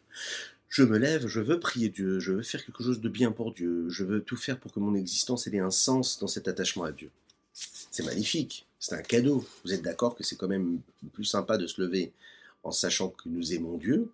[0.69, 3.53] Je me lève, je veux prier Dieu, je veux faire quelque chose de bien pour
[3.53, 6.83] Dieu, je veux tout faire pour que mon existence ait un sens dans cet attachement
[6.83, 7.11] à Dieu.
[7.53, 9.45] C'est magnifique, c'est un cadeau.
[9.63, 10.79] Vous êtes d'accord que c'est quand même
[11.13, 12.11] plus sympa de se lever
[12.63, 14.09] en sachant que nous aimons Dieu,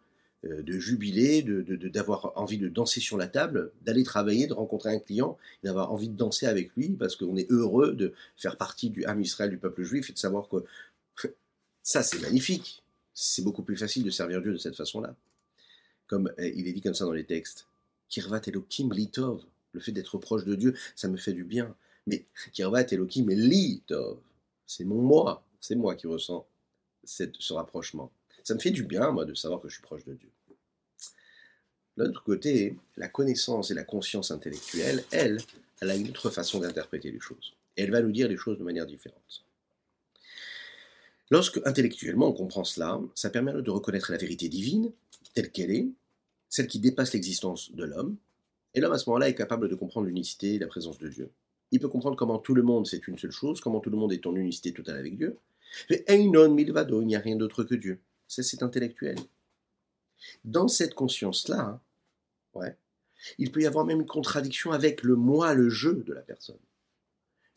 [0.45, 4.89] euh, de jubiler, d'avoir de, envie de danser sur la table, d'aller travailler, de rencontrer
[4.89, 8.89] un client, d'avoir envie de danser avec lui parce qu'on est heureux de faire partie
[8.89, 10.63] du âme Israël, du peuple juif et de savoir que
[11.89, 12.83] ça c'est magnifique.
[13.15, 15.15] C'est beaucoup plus facile de servir Dieu de cette façon-là.
[16.05, 17.65] Comme euh, il est dit comme ça dans les textes.
[18.09, 21.75] Kirvat Elohim Litov, le fait d'être proche de Dieu, ça me fait du bien.
[22.05, 24.19] Mais Kirvat Elohim Litov,
[24.67, 26.45] c'est mon moi, c'est moi qui ressens
[27.03, 28.11] ce rapprochement.
[28.43, 30.29] Ça me fait du bien, moi, de savoir que je suis proche de Dieu.
[31.97, 35.41] De l'autre côté, la connaissance et la conscience intellectuelle, elle,
[35.81, 37.55] elle a une autre façon d'interpréter les choses.
[37.75, 39.43] Elle va nous dire les choses de manière différente.
[41.29, 44.91] Lorsque intellectuellement on comprend cela, ça permet de reconnaître la vérité divine
[45.33, 45.87] telle qu'elle est,
[46.49, 48.17] celle qui dépasse l'existence de l'homme,
[48.73, 51.29] et l'homme à ce moment-là est capable de comprendre l'unicité et la présence de Dieu.
[51.71, 54.13] Il peut comprendre comment tout le monde c'est une seule chose, comment tout le monde
[54.13, 55.37] est en unicité totale avec Dieu.
[55.89, 57.99] Mais Einon Milvado, il n'y a rien d'autre que Dieu.
[58.27, 59.17] Ça, c'est intellectuel.
[60.43, 61.81] Dans cette conscience-là, hein,
[62.55, 62.75] ouais,
[63.37, 66.57] il peut y avoir même une contradiction avec le moi, le jeu de la personne.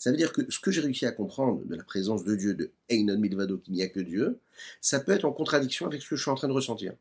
[0.03, 2.55] Ça veut dire que ce que j'ai réussi à comprendre de la présence de Dieu,
[2.55, 4.41] de Einon Milvado, qu'il n'y a que Dieu,
[4.81, 6.93] ça peut être en contradiction avec ce que je suis en train de ressentir.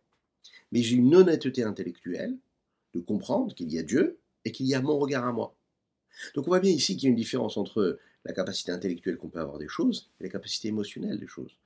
[0.71, 2.37] Mais j'ai une honnêteté intellectuelle
[2.93, 5.55] de comprendre qu'il y a Dieu et qu'il y a mon regard à moi.
[6.35, 9.29] Donc on voit bien ici qu'il y a une différence entre la capacité intellectuelle qu'on
[9.29, 11.57] peut avoir des choses et la capacité émotionnelle des choses.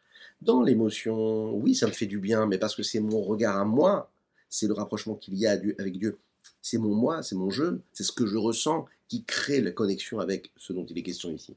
[0.41, 3.65] Dans l'émotion, oui, ça me fait du bien, mais parce que c'est mon regard à
[3.65, 4.09] moi,
[4.47, 6.17] c'est le rapprochement qu'il y a avec Dieu.
[6.61, 10.19] C'est mon moi, c'est mon jeu, c'est ce que je ressens qui crée la connexion
[10.19, 11.55] avec ce dont il est question ici.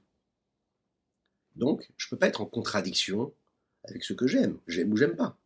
[1.57, 3.33] Donc, je ne peux pas être en contradiction
[3.85, 4.59] avec ce que j'aime.
[4.66, 5.37] J'aime ou j'aime pas.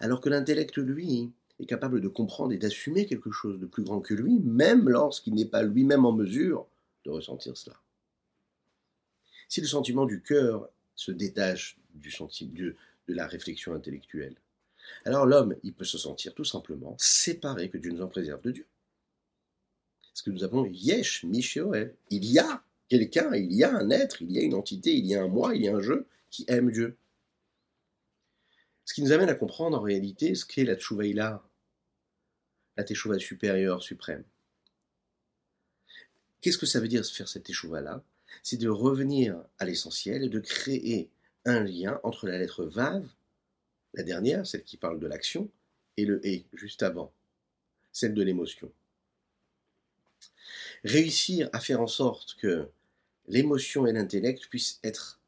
[0.00, 4.00] Alors que l'intellect, lui, est capable de comprendre et d'assumer quelque chose de plus grand
[4.00, 6.66] que lui, même lorsqu'il n'est pas lui-même en mesure
[7.04, 7.76] de ressentir cela.
[9.48, 12.76] Si le sentiment du cœur se détache du sentiment, de,
[13.08, 14.36] de la réflexion intellectuelle,
[15.04, 18.50] alors l'homme, il peut se sentir tout simplement séparé, que Dieu nous en préserve de
[18.50, 18.66] Dieu.
[20.02, 21.94] Parce que nous avons Yesh Mishéoel.
[22.10, 25.06] Il y a quelqu'un, il y a un être, il y a une entité, il
[25.06, 26.96] y a un moi, il y a un jeu qui aime Dieu.
[28.84, 31.42] Ce qui nous amène à comprendre en réalité ce qu'est la Tchouvaïla,
[32.76, 34.24] la Teshuvah supérieure, suprême.
[36.40, 38.02] Qu'est-ce que ça veut dire faire cette Teshuvah-là?
[38.42, 41.10] C'est de revenir à l'essentiel et de créer
[41.44, 43.06] un lien entre la lettre Vav,
[43.98, 45.50] la dernière, celle qui parle de l'action,
[45.96, 47.12] et le E, juste avant,
[47.90, 48.70] celle de l'émotion.
[50.84, 52.68] Réussir à faire en sorte que
[53.26, 55.20] l'émotion et l'intellect puissent être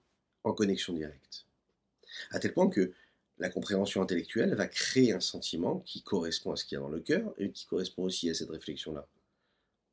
[0.44, 1.46] en connexion directe.
[2.30, 2.92] À tel point que
[3.38, 6.88] la compréhension intellectuelle va créer un sentiment qui correspond à ce qu'il y a dans
[6.88, 9.04] le cœur et qui correspond aussi à cette réflexion-là.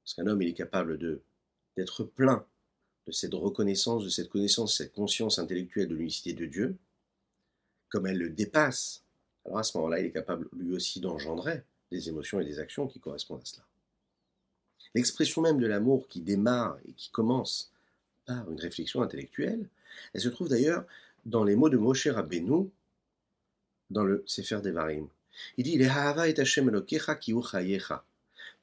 [0.03, 1.21] Parce qu'un homme, il est capable de
[1.75, 2.45] d'être plein
[3.05, 6.77] de cette reconnaissance, de cette connaissance, cette conscience intellectuelle de l'unicité de Dieu,
[7.89, 9.03] comme elle le dépasse,
[9.45, 12.87] alors à ce moment-là, il est capable lui aussi d'engendrer des émotions et des actions
[12.87, 13.63] qui correspondent à cela.
[14.93, 17.71] L'expression même de l'amour qui démarre et qui commence
[18.25, 19.69] par une réflexion intellectuelle,
[20.13, 20.85] elle se trouve d'ailleurs
[21.25, 22.69] dans les mots de Moshe Rabbeinu
[23.89, 25.07] dans le Sefer Devarim.
[25.57, 25.77] Il dit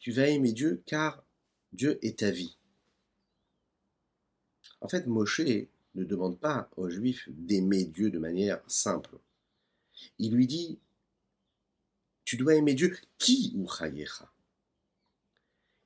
[0.01, 1.23] Tu vas aimer Dieu car
[1.73, 2.57] Dieu est ta vie.
[4.81, 5.41] En fait, Moshe
[5.95, 9.19] ne demande pas aux Juifs d'aimer Dieu de manière simple.
[10.19, 10.79] Il lui dit
[12.25, 13.67] Tu dois aimer Dieu qui ou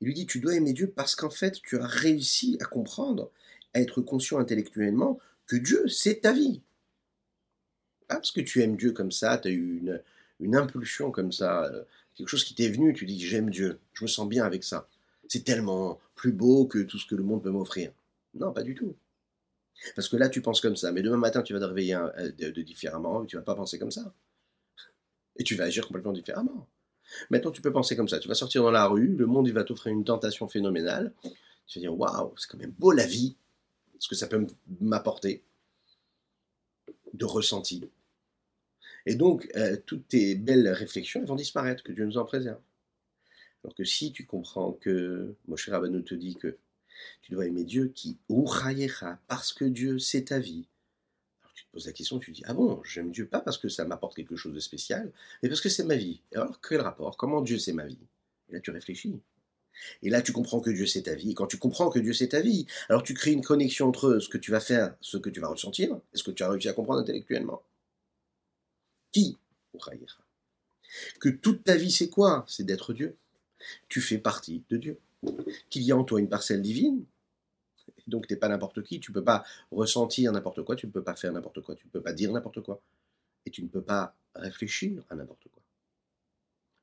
[0.00, 3.30] Il lui dit Tu dois aimer Dieu parce qu'en fait, tu as réussi à comprendre,
[3.74, 6.62] à être conscient intellectuellement que Dieu, c'est ta vie.
[8.06, 10.02] Pas parce que tu aimes Dieu comme ça, tu as eu une,
[10.40, 14.04] une impulsion comme ça, euh, quelque chose qui t'est venu, tu dis j'aime Dieu, je
[14.04, 14.88] me sens bien avec ça.
[15.28, 17.92] C'est tellement plus beau que tout ce que le monde peut m'offrir.
[18.34, 18.94] Non, pas du tout.
[19.94, 22.32] Parce que là, tu penses comme ça, mais demain matin, tu vas te réveiller euh,
[22.32, 24.12] de, différemment, tu vas pas penser comme ça.
[25.36, 26.68] Et tu vas agir complètement différemment.
[27.30, 28.18] Maintenant, tu peux penser comme ça.
[28.18, 31.12] Tu vas sortir dans la rue, le monde il va t'offrir une tentation phénoménale.
[31.66, 33.36] Tu vas dire waouh, c'est quand même beau la vie,
[33.98, 34.46] ce que ça peut
[34.80, 35.42] m'apporter
[37.14, 37.88] de ressenti.
[39.06, 42.60] Et donc, euh, toutes tes belles réflexions vont disparaître, que Dieu nous en préserve.
[43.64, 46.56] Alors que si tu comprends que Moshe Rabbeinu te dit que
[47.20, 48.18] tu dois aimer Dieu qui
[49.26, 50.66] parce que Dieu c'est ta vie.
[51.40, 53.68] Alors tu te poses la question, tu dis ah bon, j'aime Dieu pas parce que
[53.68, 56.20] ça m'apporte quelque chose de spécial, mais parce que c'est ma vie.
[56.32, 57.16] Et alors quel rapport?
[57.16, 57.98] Comment Dieu c'est ma vie?
[58.48, 59.20] Et là tu réfléchis.
[60.02, 61.30] Et là tu comprends que Dieu c'est ta vie.
[61.30, 64.18] Et quand tu comprends que Dieu c'est ta vie, alors tu crées une connexion entre
[64.18, 66.50] ce que tu vas faire, ce que tu vas ressentir, et ce que tu as
[66.50, 67.62] réussi à comprendre intellectuellement.
[69.12, 69.38] Qui?
[71.20, 72.44] Que toute ta vie c'est quoi?
[72.48, 73.16] C'est d'être Dieu.
[73.88, 74.98] Tu fais partie de Dieu
[75.70, 77.04] qu'il y a en toi une parcelle divine.
[78.06, 80.92] Donc tu n'es pas n'importe qui, tu ne peux pas ressentir n'importe quoi, tu ne
[80.92, 82.80] peux pas faire n'importe quoi, tu ne peux pas dire n'importe quoi.
[83.46, 85.62] Et tu ne peux pas réfléchir à n'importe quoi.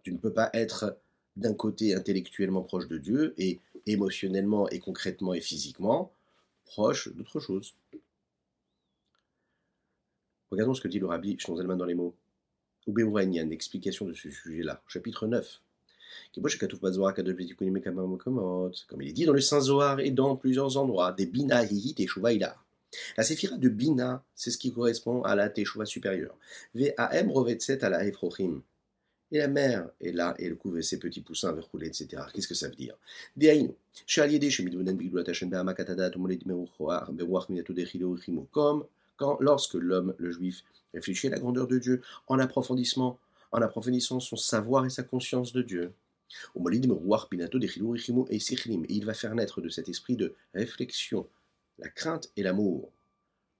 [0.03, 0.97] Tu ne peux pas être
[1.35, 6.11] d'un côté intellectuellement proche de Dieu et émotionnellement et concrètement et physiquement
[6.65, 7.75] proche d'autre chose.
[10.51, 12.15] Regardons ce que dit le rabbi Zalman dans les mots.
[12.87, 14.81] une explication de ce sujet-là.
[14.87, 15.61] Chapitre 9.
[16.33, 16.47] Comme
[19.01, 22.33] il est dit dans le Saint Zohar et dans plusieurs endroits, des Bina, Hihi, Teshuva,
[22.33, 22.55] Ila.
[23.17, 26.35] La séphira de Bina, c'est ce qui correspond à la Teshuva supérieure.
[26.73, 28.61] V-A-M rovetset à la Efrochim.
[29.31, 32.21] Et la mère est là et elle couvre ses petits poussins vers rouler, etc.
[32.33, 32.95] Qu'est-ce que ça veut dire?
[38.51, 38.85] Comme
[39.17, 43.19] quand, lorsque l'homme, le juif, réfléchit à la grandeur de Dieu en approfondissement,
[43.51, 45.93] en approfondissant son savoir et sa conscience de Dieu.
[48.29, 48.39] Et
[48.89, 51.27] il va faire naître de cet esprit de réflexion,
[51.79, 52.91] la crainte et l'amour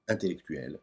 [0.08, 0.80] intellectuel.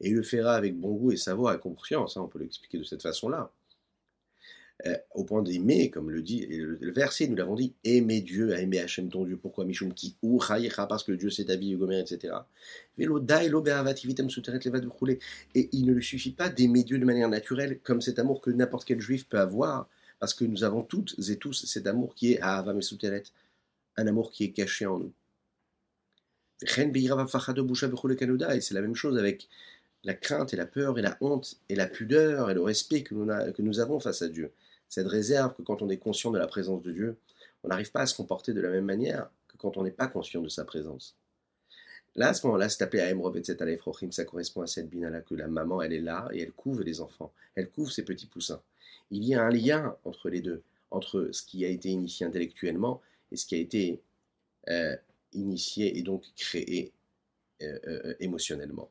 [0.00, 2.78] Et il le fera avec bon goût et savoir et conscience, hein, on peut l'expliquer
[2.78, 3.52] de cette façon-là.
[4.86, 8.80] Euh, au point d'aimer, comme le dit le, verset, nous l'avons dit, aimer Dieu, aimer
[8.80, 9.38] Hachem ton Dieu.
[9.38, 10.38] Pourquoi Mishum qui ou
[10.88, 12.34] parce que Dieu c'est ta vie, etc.
[12.98, 13.04] Et
[15.72, 18.84] il ne lui suffit pas d'aimer Dieu de manière naturelle, comme cet amour que n'importe
[18.84, 19.88] quel juif peut avoir,
[20.20, 24.44] parce que nous avons toutes et tous cet amour qui est à un amour qui
[24.44, 25.14] est caché en nous.
[26.60, 26.92] Et c'est
[28.74, 29.48] la même chose avec
[30.02, 33.62] la crainte et la peur et la honte et la pudeur et le respect que
[33.62, 34.52] nous avons face à Dieu
[34.94, 37.16] cette réserve que quand on est conscient de la présence de Dieu,
[37.64, 40.06] on n'arrive pas à se comporter de la même manière que quand on n'est pas
[40.06, 41.16] conscient de sa présence.
[42.14, 43.12] Là, à ce moment-là, c'est appelé
[43.84, 46.84] Rochim, ça correspond à cette bina-là que la maman, elle est là et elle couvre
[46.84, 48.62] les enfants, elle couvre ses petits poussins.
[49.10, 53.02] Il y a un lien entre les deux, entre ce qui a été initié intellectuellement
[53.32, 54.00] et ce qui a été
[54.68, 54.96] euh,
[55.32, 56.92] initié et donc créé
[57.62, 58.88] euh, euh, émotionnellement.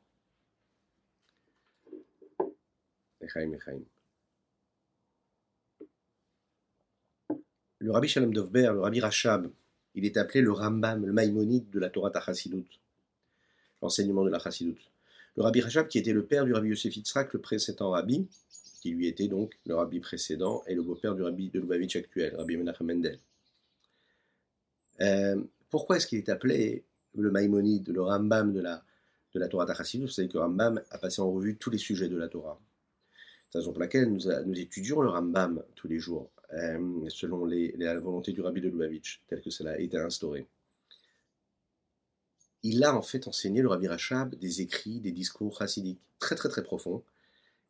[7.83, 9.51] Le rabbi Shalom Dovber, le rabbi Rachab,
[9.93, 12.79] il est appelé le Rambam, le Maïmonide de la Torah Tachassidut,
[13.81, 14.77] l'enseignement de la Chassidut.
[15.35, 18.25] Le rabbi Rachab, qui était le père du rabbi Yosef Yitzhak, le précédent rabbi,
[18.81, 22.33] qui lui était donc le rabbi précédent et le beau-père du rabbi de Lubavitch actuel,
[22.37, 23.19] rabbi Menachem Mendel.
[25.01, 28.81] Euh, pourquoi est-ce qu'il est appelé le Maïmonide, le Rambam de la,
[29.33, 30.05] de la Torah Tachassidut?
[30.05, 32.57] Vous savez que Rambam a passé en revue tous les sujets de la Torah.
[33.49, 37.99] C'est la raison pour laquelle nous étudions le Rambam tous les jours, euh, selon la
[37.99, 40.47] volonté du rabbi de Lubavitch, tel que cela a été instauré.
[42.61, 46.49] Il a en fait enseigné, le rabbi Rachab, des écrits, des discours chassidiques très très
[46.49, 47.03] très profonds,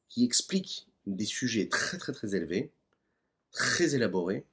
[0.09, 2.71] qui expliquent des sujets très très très élevés,
[3.51, 4.45] très élaborés,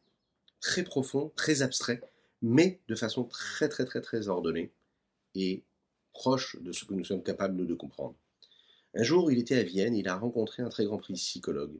[0.61, 2.03] très profonds, très abstraits,
[2.41, 4.71] mais de façon très très très très ordonnée
[5.35, 5.63] et
[6.13, 8.15] proche de ce que nous sommes capables de comprendre.
[8.95, 11.79] Un jour, il était à Vienne, il a rencontré un très grand psychologue,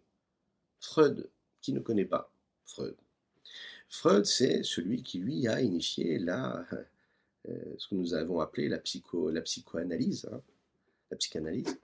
[0.81, 1.29] Freud,
[1.61, 2.33] qui ne connaît pas
[2.71, 4.25] Freud.
[4.25, 6.67] C'est celui qui lui a initié la,
[7.49, 10.41] euh, ce que nous avons appelé la, psycho, la psychoanalyse, hein,
[11.11, 11.79] la psychanalyse.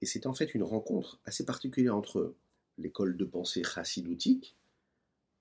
[0.00, 2.34] Et c'est en fait une rencontre assez particulière entre
[2.78, 4.56] l'école de pensée chassidoutique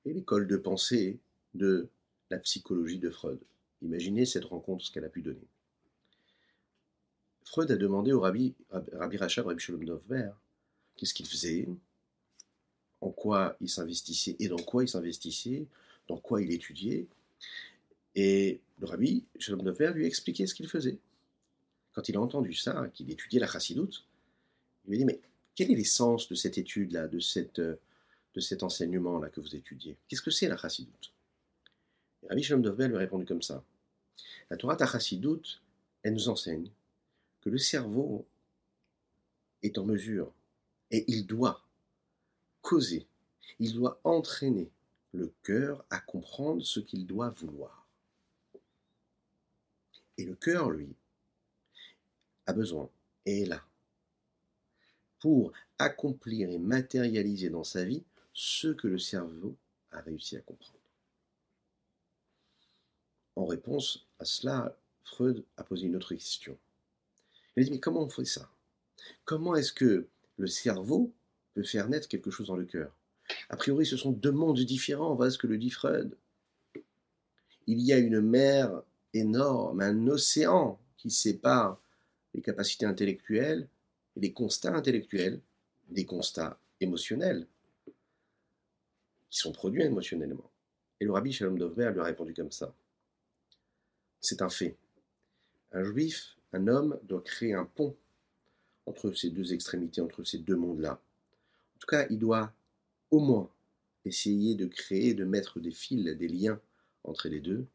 [0.06, 1.20] et l'école de pensée
[1.54, 1.90] de
[2.30, 3.40] la psychologie de Freud.
[3.82, 5.48] Imaginez cette rencontre, ce qu'elle a pu donner.
[7.44, 10.32] Freud a demandé au rabbi, rabbi Rachab, rabbi Shalom Dovber,
[10.96, 11.68] qu'est-ce qu'il faisait,
[13.02, 15.66] en quoi il s'investissait et dans quoi il s'investissait,
[16.08, 17.08] dans quoi il étudiait.
[18.16, 20.98] Et le rabbi Shalom Dovber lui a expliqué ce qu'il faisait.
[21.94, 24.06] Quand il a entendu ça, qu'il étudiait la chassidoute,
[24.86, 25.20] il lui a dit, mais
[25.56, 27.76] quel est l'essence de cette étude-là, de, cette, euh,
[28.40, 29.98] cet enseignement-là que vous étudiez?
[30.08, 31.12] Qu'est-ce que c'est la chassidoute?
[32.24, 33.64] Et Rabbi Shalom Dovber lui a répondu comme ça.
[34.50, 35.62] La Torah Tachassidout,
[36.04, 36.70] elle nous enseigne
[37.42, 38.26] que le cerveau
[39.64, 40.32] est en mesure,
[40.92, 41.64] et il doit
[42.62, 43.08] causer,
[43.60, 44.70] il doit entraîner
[45.14, 47.86] le cœur à comprendre ce qu'il doit vouloir.
[50.18, 50.94] Et le cœur, lui,
[52.46, 52.90] a besoin,
[53.26, 53.64] et est là,
[55.20, 58.04] pour accomplir et matérialiser dans sa vie
[58.34, 59.56] ce que le cerveau
[59.92, 60.80] a réussi à comprendre.
[63.36, 66.58] En réponse à cela, Freud a posé une autre question.
[67.56, 68.50] Il a dit, mais comment on fait ça?
[69.26, 70.08] Comment est-ce que
[70.38, 71.12] le cerveau
[71.54, 72.96] peut faire naître quelque chose dans le cœur
[73.50, 76.18] A priori, ce sont deux mondes différents, voilà ce que le dit Freud.
[77.68, 78.82] Il y a une mer
[79.14, 81.82] énorme, un océan qui sépare
[82.34, 83.68] les capacités intellectuelles
[84.16, 85.42] et les constats intellectuels
[85.90, 87.46] des constats émotionnels
[89.30, 90.50] qui sont produits émotionnellement.
[91.00, 92.74] Et le rabbi Shalom Dovber lui a répondu comme ça.
[94.20, 94.78] C'est un fait.
[95.72, 97.96] Un juif, un homme doit créer un pont
[98.86, 101.02] entre ces deux extrémités, entre ces deux mondes-là.
[101.82, 102.54] En tout cas, il doit
[103.10, 103.50] au moins
[104.06, 106.62] essayer de créer, de mettre des fils, des liens
[107.04, 107.66] entre les deux,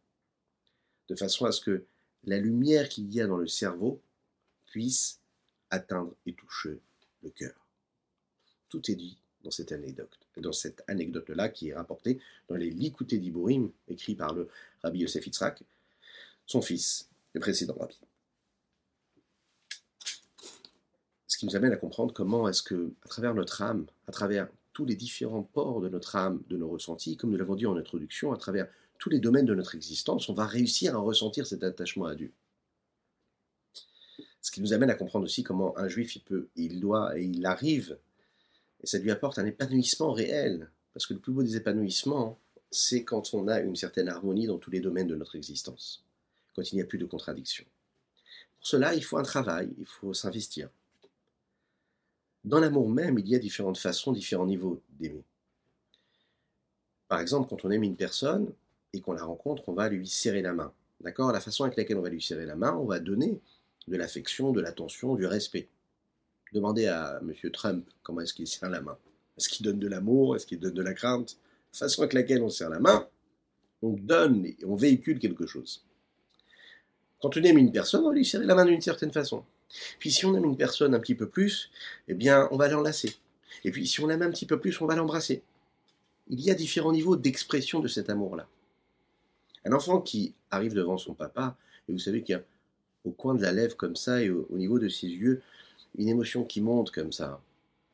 [1.09, 1.85] de façon à ce que
[2.23, 4.01] la lumière qu'il y a dans le cerveau
[4.67, 5.19] puisse
[5.71, 6.79] atteindre et toucher
[7.25, 7.55] le cœur.
[8.69, 14.35] Tout est dit dans cette anecdote-là qui est rapportée dans les Likouté d'Ibourim, écrit par
[14.35, 14.49] le
[14.83, 15.65] Rabbi Yosef Yitzhak,
[16.47, 17.99] son fils, le précédent rabbi.
[21.37, 24.49] Ce qui nous amène à comprendre comment est-ce que, à travers notre âme, à travers
[24.73, 27.77] tous les différents ports de notre âme, de nos ressentis, comme nous l'avons dit en
[27.77, 28.67] introduction, à travers
[28.99, 32.33] tous les domaines de notre existence, on va réussir à ressentir cet attachement à Dieu.
[34.41, 37.25] Ce qui nous amène à comprendre aussi comment un juif, il peut, il doit et
[37.25, 37.99] il arrive,
[38.83, 40.71] et ça lui apporte un épanouissement réel.
[40.95, 42.39] Parce que le plus beau des épanouissements,
[42.71, 46.03] c'est quand on a une certaine harmonie dans tous les domaines de notre existence,
[46.55, 47.67] quand il n'y a plus de contradiction.
[48.59, 50.71] Pour cela, il faut un travail, il faut s'investir.
[52.47, 55.25] Dans l'amour même, il y a différentes façons, différents niveaux d'aimer.
[57.09, 58.53] Par exemple, quand on aime une personne
[58.93, 60.73] et qu'on la rencontre, on va lui serrer la main.
[61.01, 61.33] D'accord?
[61.33, 63.41] La façon avec laquelle on va lui serrer la main, on va donner
[63.89, 65.69] de l'affection, de l'attention, du respect.
[66.53, 67.51] Demandez à M.
[67.51, 68.97] Trump comment est-ce qu'il serre la main.
[69.37, 70.37] Est-ce qu'il donne de l'amour?
[70.37, 71.37] Est-ce qu'il donne de la crainte?
[71.75, 73.09] La façon avec laquelle on serre la main,
[73.83, 75.85] on donne et on véhicule quelque chose.
[77.21, 79.45] Quand on aime une personne, on va lui serrer la main d'une certaine façon.
[79.99, 81.71] Puis si on aime une personne un petit peu plus,
[82.09, 83.17] eh bien, on va l'enlacer.
[83.65, 85.43] Et puis si on l'aime un petit peu plus, on va l'embrasser.
[86.29, 88.49] Il y a différents niveaux d'expression de cet amour-là.
[89.65, 91.57] Un enfant qui arrive devant son papa,
[91.89, 92.43] et vous savez qu'il y a
[93.05, 95.43] au coin de la lèvre comme ça et au, niveau de ses yeux,
[95.97, 97.41] une émotion qui monte comme ça,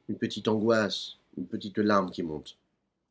[0.09, 2.57] une petite angoisse, une petite larme qui monte.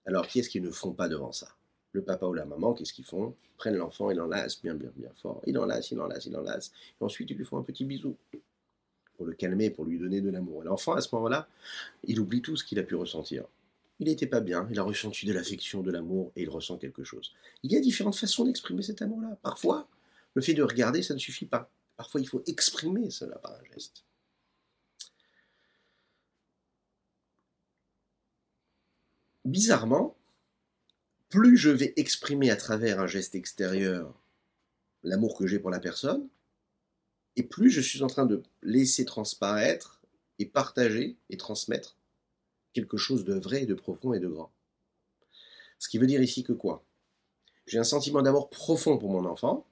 [0.06, 1.48] Alors qui est-ce qui ne font pas devant ça?
[1.94, 3.36] Le papa ou la maman, qu'est-ce qu'ils font?
[3.58, 5.42] Prennent l'enfant et l'enlacent bien, bien, bien fort.
[5.46, 6.72] Ils l'enlacent, ils l'enlacent, ils l'enlacent.
[7.00, 8.16] Et ensuite, ils lui font un petit bisou
[9.22, 10.64] pour le calmer, pour lui donner de l'amour.
[10.64, 11.48] L'enfant, à ce moment-là,
[12.06, 13.46] il oublie tout ce qu'il a pu ressentir.
[14.00, 17.04] il n'était pas bien, il a ressenti de l'affection, de l'amour, et il ressent quelque
[17.04, 17.32] chose.
[17.62, 19.38] Il y a différentes façons d'exprimer cet amour-là.
[19.44, 19.88] Parfois,
[20.34, 21.70] le fait de regarder, ça ne suffit pas.
[21.98, 24.06] Parfois, il faut exprimer cela par un geste.
[29.46, 30.18] Bizarrement,
[31.30, 34.20] plus je vais exprimer à travers un geste extérieur
[35.04, 36.28] l'amour que j'ai pour la personne,
[37.36, 40.02] et plus je suis en train de laisser transparaître
[40.40, 41.98] et partager et transmettre
[42.74, 44.52] quelque chose de vrai, de profond et de grand.
[45.80, 46.84] Ce qui veut dire ici que quoi?
[47.66, 49.66] J'ai un sentiment d'amour profond pour mon enfant,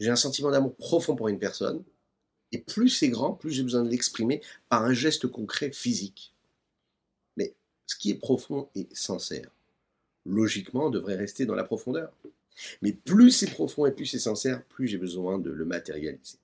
[0.00, 1.82] j'ai un sentiment d'amour profond pour une personne,
[2.52, 6.34] et plus c'est grand, plus j'ai besoin de l'exprimer par un geste concret physique.
[7.36, 7.54] Mais
[7.86, 9.50] ce qui est profond et sincère,
[10.24, 12.12] logiquement, devrait rester dans la profondeur.
[12.82, 16.38] Mais plus c'est profond et plus c'est sincère, plus j'ai besoin de le matérialiser.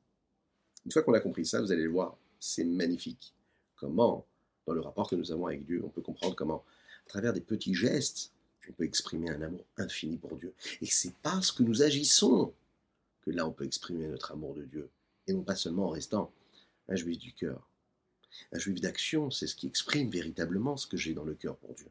[0.84, 3.34] Une fois qu'on a compris ça, vous allez le voir, c'est magnifique.
[3.76, 4.26] Comment
[4.66, 5.82] dans le rapport que nous avons avec Dieu.
[5.84, 6.64] On peut comprendre comment,
[7.06, 8.32] à travers des petits gestes,
[8.68, 10.54] on peut exprimer un amour infini pour Dieu.
[10.80, 12.52] Et c'est parce que nous agissons
[13.22, 14.88] que là, on peut exprimer notre amour de Dieu.
[15.26, 16.32] Et non pas seulement en restant
[16.88, 17.68] un juif du cœur.
[18.52, 21.74] Un juif d'action, c'est ce qui exprime véritablement ce que j'ai dans le cœur pour
[21.74, 21.88] Dieu.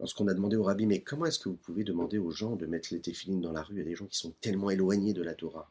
[0.00, 2.66] Lorsqu'on a demandé au rabbi, mais comment est-ce que vous pouvez demander aux gens de
[2.66, 3.80] mettre les téphilines dans la rue?
[3.80, 5.70] À des gens qui sont tellement éloignés de la Torah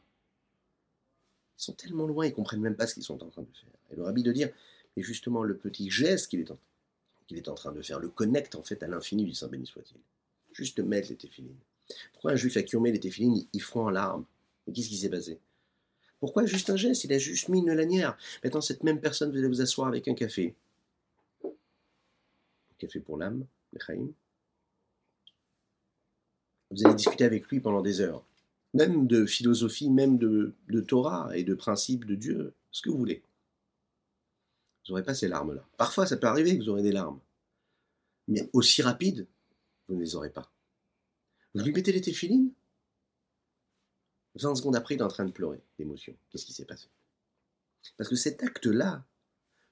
[1.58, 3.56] Ils sont tellement loin, ils ne comprennent même pas ce qu'ils sont en train de
[3.56, 3.70] faire.
[3.90, 4.50] Et le rabbi de dire,
[4.96, 8.82] mais justement le petit geste qu'il est, en, train de faire, le connecte en fait
[8.82, 9.96] à l'infini du Saint béni soit-il.
[10.52, 11.56] Juste mettre les téphilines.
[12.12, 14.26] Pourquoi un juif a met les téphilines, il fond en larmes?
[14.66, 15.38] Mais qu'est-ce qui s'est passé?
[16.20, 17.04] Pourquoi juste un geste?
[17.04, 18.18] Il a juste mis une lanière.
[18.42, 20.54] Maintenant, cette même personne, vous allez vous asseoir avec un café.
[21.44, 21.50] Un
[22.78, 23.46] café pour l'âme,
[26.70, 28.24] Vous allez discuter avec lui pendant des heures.
[28.74, 30.54] Même de philosophie, même de,
[30.86, 33.22] Torah et de principes de Dieu, ce que vous voulez
[34.86, 35.62] vous n'aurez pas ces larmes-là.
[35.76, 37.20] Parfois, ça peut arriver que vous aurez des larmes.
[38.26, 39.26] Mais aussi rapide,
[39.86, 40.50] vous ne les aurez pas.
[41.54, 42.50] Vous lui mettez les téphilines
[44.36, 46.14] 20 secondes après, il est en train de pleurer d'émotion.
[46.30, 46.88] Qu'est-ce qui s'est passé
[47.98, 49.04] Parce que cet acte-là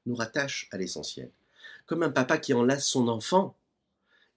[0.04, 1.30] nous rattache à l'essentiel.
[1.86, 3.56] Comme un papa qui enlace son enfant,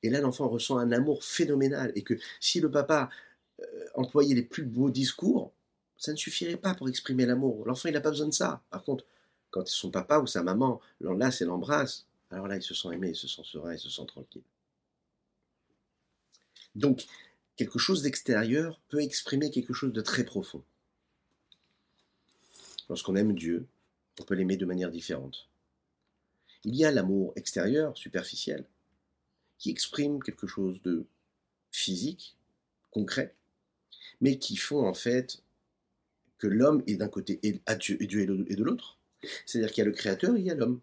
[0.04, 3.10] et là l'enfant ressent un amour phénoménal, et que si le papa
[3.60, 5.52] euh, employait les plus beaux discours,
[5.98, 7.66] ça ne suffirait pas pour exprimer l'amour.
[7.66, 8.64] L'enfant, il n'a pas besoin de ça.
[8.70, 9.06] Par contre,
[9.52, 13.10] quand son papa ou sa maman l'enlace et l'embrasse, alors là, il se sent aimé,
[13.10, 14.44] il se sent serein, il se sent tranquille.
[16.76, 17.06] Donc,
[17.56, 20.64] quelque chose d'extérieur peut exprimer quelque chose de très profond.
[22.88, 23.68] Lorsqu'on aime Dieu,
[24.20, 25.50] on peut l'aimer de manière différente.
[26.64, 28.66] Il y a l'amour extérieur, superficiel,
[29.60, 31.06] qui exprime quelque chose de
[31.72, 32.36] physique,
[32.90, 33.36] concret,
[34.22, 35.44] mais qui font en fait
[36.40, 38.98] que l'homme est d'un côté et Dieu, et de l'autre,
[39.46, 40.80] c'est-à-dire qu'il y a le créateur et il y a l'homme.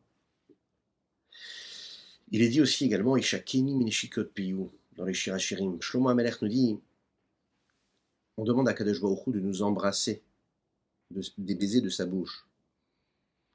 [2.31, 5.81] Il est dit aussi également dans les Shirachirim.
[5.81, 6.79] Shlomo Amelech nous dit
[8.37, 10.23] on demande à Kadosh Baruch de nous embrasser,
[11.11, 12.47] des baisers de sa bouche.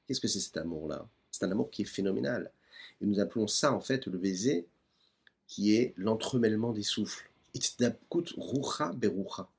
[0.07, 1.07] Qu'est-ce que c'est cet amour-là?
[1.29, 2.51] C'est un amour qui est phénoménal.
[2.99, 4.67] Et nous appelons ça en fait le baiser
[5.51, 7.29] qui est l'entremêlement des souffles.
[8.37, 9.49] rucha berucha.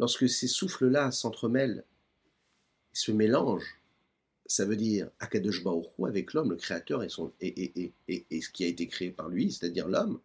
[0.00, 1.84] Lorsque ces souffles-là s'entremêlent
[2.92, 3.80] se mélangent,
[4.44, 8.64] ça veut dire Akadosh Baruch avec l'homme, le créateur et, son, et, et, ce qui
[8.64, 10.20] a été créé par lui, c'est-à-dire l'homme.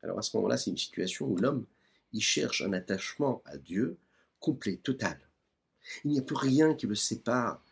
[0.00, 1.66] Alors à ce moment-là, c'est une situation où l'homme,
[2.14, 3.98] il cherche un attachement à Dieu
[4.40, 5.20] complet, total.
[6.02, 7.62] Il n'y a plus rien qui le sépare.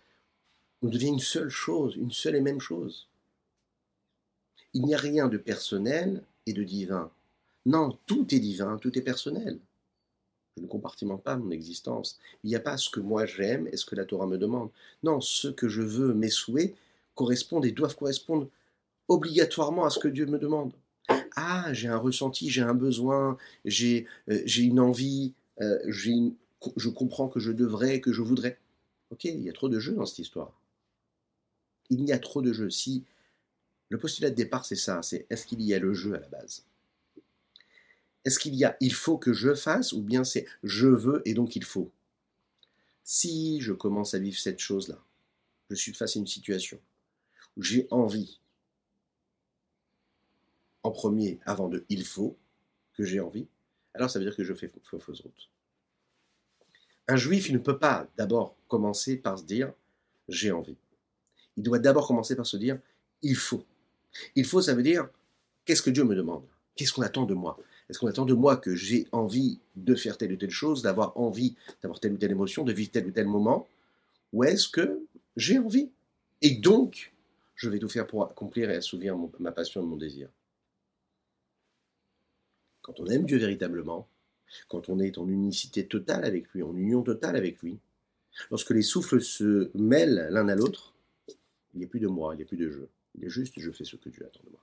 [0.83, 3.09] On devient une seule chose, une seule et même chose.
[4.75, 7.11] Il n'y a rien de personnel et de divin.
[7.64, 9.59] Non, tout est divin, tout est personnel.
[10.57, 12.18] Je ne compartimente pas mon existence.
[12.43, 14.70] Il n'y a pas ce que moi j'aime et ce que la Torah me demande.
[15.03, 16.75] Non, ce que je veux, mes souhaits,
[17.14, 18.49] correspondent et doivent correspondre
[19.09, 20.72] obligatoirement à ce que Dieu me demande.
[21.37, 27.41] Ah, j'ai un ressenti, j'ai un besoin, j'ai euh, une envie, euh, je comprends que
[27.41, 28.59] je devrais, que je voudrais.
[29.11, 30.53] Ok, il y a trop de jeux dans cette histoire.
[31.91, 32.70] Il y a trop de jeux.
[32.70, 33.05] Si
[33.89, 36.28] le postulat de départ c'est ça, c'est est-ce qu'il y a le jeu à la
[36.28, 36.64] base?
[38.24, 41.35] Est-ce qu'il y a il faut que je fasse ou bien c'est je veux et
[41.35, 41.91] donc il faut?
[43.03, 44.99] Si je commence à vivre cette chose-là,
[45.70, 46.80] je suis face à une situation
[47.57, 48.41] où j'ai envie,
[50.82, 52.37] en premier, avant de il faut
[52.95, 53.47] que j'ai envie,
[53.95, 55.51] alors ça veut dire que je fais fausse route.
[57.07, 59.72] Un juif, il ne peut pas d'abord commencer par se dire
[60.28, 60.76] j'ai envie.
[61.57, 62.78] Il doit d'abord commencer par se dire
[63.22, 63.64] il faut.
[64.35, 65.09] Il faut, ça veut dire
[65.65, 66.45] qu'est-ce que Dieu me demande?
[66.77, 67.59] Qu'est-ce qu'on attend de moi?
[67.89, 71.17] Est-ce qu'on attend de moi que j'ai envie de faire telle ou telle chose, d'avoir
[71.17, 73.69] envie d'avoir telle ou telle émotion, de vivre tel ou tel moment?
[74.33, 75.01] Ou est-ce que
[75.37, 75.91] j'ai envie?
[76.43, 77.12] Et donc,
[77.55, 80.29] je vais tout faire pour accomplir et assouvir ma passion et mon désir.
[82.83, 84.09] Quand on aime Dieu véritablement,
[84.69, 87.79] quand on est en unicité totale avec lui, en union totale avec lui,
[88.51, 90.95] lorsque les souffles se mêlent l'un à l'autre,
[91.73, 92.89] il n'y a plus de moi, il n'y a plus de jeu.
[93.17, 94.61] Il est juste, je fais ce que Dieu attend de moi.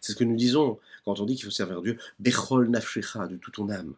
[0.00, 3.36] C'est ce que nous disons quand on dit qu'il faut servir Dieu, Bechol nafshecha, de
[3.36, 3.94] toute ton âme.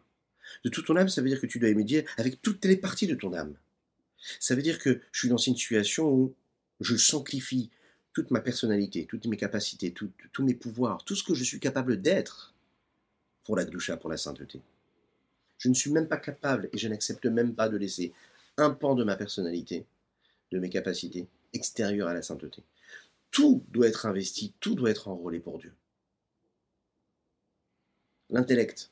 [0.63, 3.07] De toute ton âme, ça veut dire que tu dois aimer avec toutes les parties
[3.07, 3.55] de ton âme.
[4.39, 6.33] Ça veut dire que je suis dans une situation où
[6.81, 7.69] je sanctifie
[8.13, 12.01] toute ma personnalité, toutes mes capacités, tous mes pouvoirs, tout ce que je suis capable
[12.01, 12.53] d'être
[13.43, 14.59] pour la doucha, pour la sainteté.
[15.57, 18.13] Je ne suis même pas capable et je n'accepte même pas de laisser
[18.57, 19.85] un pan de ma personnalité,
[20.51, 22.63] de mes capacités extérieures à la sainteté.
[23.31, 25.73] Tout doit être investi, tout doit être enrôlé pour Dieu.
[28.29, 28.91] L'intellect,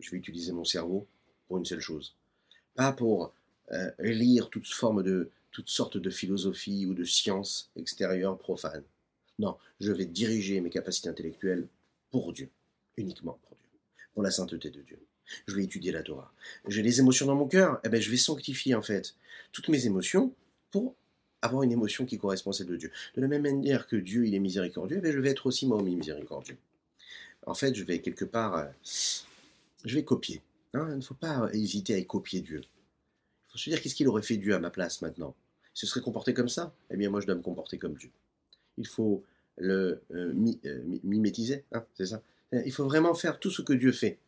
[0.00, 1.06] je vais utiliser mon cerveau
[1.46, 2.16] pour une seule chose.
[2.74, 3.34] Pas pour
[3.72, 8.84] euh, lire toute forme de, toutes sortes de philosophies ou de sciences extérieures profanes.
[9.38, 11.68] Non, je vais diriger mes capacités intellectuelles
[12.10, 12.50] pour Dieu,
[12.96, 13.68] uniquement pour Dieu,
[14.14, 14.98] pour la sainteté de Dieu.
[15.46, 16.32] Je vais étudier la Torah.
[16.66, 19.14] J'ai les émotions dans mon cœur, eh ben je vais sanctifier en fait
[19.52, 20.34] toutes mes émotions
[20.70, 20.96] pour
[21.42, 22.90] avoir une émotion qui correspond à celle de Dieu.
[23.16, 25.66] De la même manière que Dieu il est miséricordieux, eh ben je vais être aussi
[25.66, 26.56] moi miséricordieux.
[27.46, 28.66] En fait, je vais quelque part, euh,
[29.84, 30.42] je vais copier.
[30.74, 30.86] Hein.
[30.90, 32.60] il ne faut pas hésiter à copier Dieu.
[32.60, 35.34] Il faut se dire qu'est-ce qu'il aurait fait Dieu à ma place maintenant?
[35.72, 36.74] Se serait comporté comme ça?
[36.90, 38.10] Eh bien, moi, je dois me comporter comme Dieu.
[38.76, 39.24] Il faut
[39.56, 40.34] le euh,
[40.66, 42.22] euh, mimétiser, hein, c'est ça?
[42.52, 44.18] Il faut vraiment faire tout ce que Dieu fait.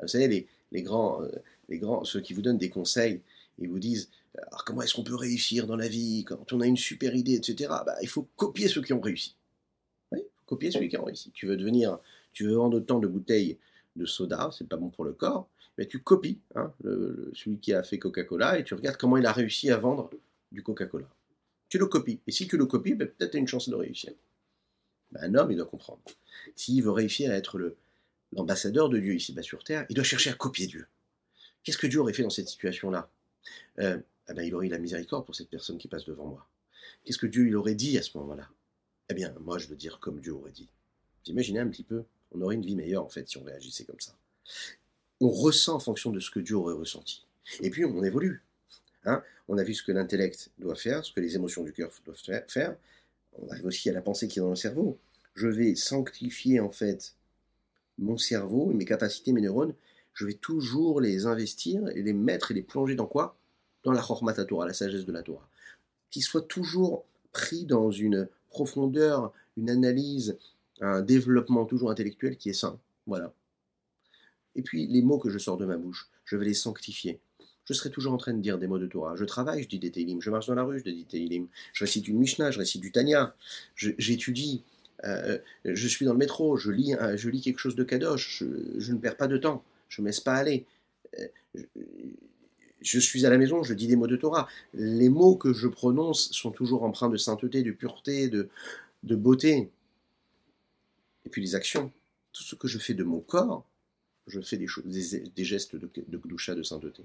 [0.00, 1.30] Vous savez, les, grands, euh,
[1.68, 3.20] les grands, ceux qui vous donnent des conseils,
[3.58, 4.10] ils vous disent
[4.48, 7.34] alors comment est-ce qu'on peut réussir dans la vie quand on a une super idée,
[7.34, 7.70] etc.
[7.84, 9.36] Bah, il faut copier ceux qui ont réussi.
[10.12, 11.30] Oui, copier ceux qui ont réussi.
[11.32, 11.98] Tu veux devenir,
[12.32, 13.58] tu veux vendre autant de bouteilles
[13.96, 16.72] de soda, c'est pas bon pour le corps mais tu copies hein,
[17.34, 20.10] celui qui a fait Coca-Cola et tu regardes comment il a réussi à vendre
[20.52, 21.08] du Coca-Cola.
[21.68, 22.20] Tu le copies.
[22.26, 24.12] Et si tu le copies, ben, peut-être tu as une chance de réussir.
[25.12, 26.00] Ben, un homme, il doit comprendre.
[26.54, 27.76] S'il veut réussir à être
[28.32, 30.86] l'ambassadeur de Dieu ici-bas sur Terre, il doit chercher à copier Dieu.
[31.62, 33.10] Qu'est-ce que Dieu aurait fait dans cette situation-là?
[33.80, 33.98] Euh,
[34.28, 36.48] eh ben, Il aurait eu la miséricorde pour cette personne qui passe devant moi.
[37.04, 38.48] Qu'est-ce que Dieu il aurait dit à ce moment-là?
[39.08, 40.68] Eh bien, moi, je veux dire comme Dieu aurait dit.
[41.24, 42.04] Vous imaginez un petit peu?
[42.32, 44.16] On aurait une vie meilleure, en fait, si on réagissait comme ça
[45.20, 47.24] on ressent en fonction de ce que Dieu aurait ressenti.
[47.60, 48.42] Et puis on évolue.
[49.08, 49.22] Hein.
[49.46, 52.44] on a vu ce que l'intellect doit faire, ce que les émotions du cœur doivent
[52.48, 52.76] faire.
[53.38, 54.98] On arrive aussi à la pensée qui est dans le cerveau.
[55.34, 57.14] Je vais sanctifier en fait
[57.98, 59.74] mon cerveau, mes capacités, mes neurones.
[60.12, 63.36] Je vais toujours les investir et les mettre et les plonger dans quoi?
[63.86, 65.48] Dans la Chormata Torah, la sagesse de la Torah.
[66.10, 70.36] Qu'ils soient toujours pris dans une profondeur, une analyse,
[70.80, 72.80] un développement toujours intellectuel qui est sain.
[73.06, 73.32] Voilà.
[74.56, 77.20] Et puis les mots que je sors de ma bouche, je vais les sanctifier.
[77.64, 79.14] Je serai toujours en train de dire des mots de Torah.
[79.14, 80.16] Je travaille, je dis des.
[80.20, 81.46] Je marche dans la rue, je dis des.
[81.72, 83.36] Je récite une Mishnah, je récite du Tanya.
[83.76, 84.64] J'étudie.
[85.04, 88.42] Euh, je suis dans le métro, je lis, je lis quelque chose de Kadosh.
[88.78, 89.62] Je, ne perds pas de temps.
[89.88, 90.66] Je ne me laisse pas aller.
[91.20, 91.28] Euh,
[92.82, 94.48] suis à la maison, je dis des mots de Torah.
[94.74, 98.48] Les mots que je prononce sont toujours empreints de sainteté, de pureté, de,
[99.02, 99.70] beauté.
[101.24, 101.92] Et puis les actions.
[102.32, 103.64] Tout ce que je fais de mon corps,
[104.26, 107.02] je fais des, choses, des, gestes de, de de sainteté.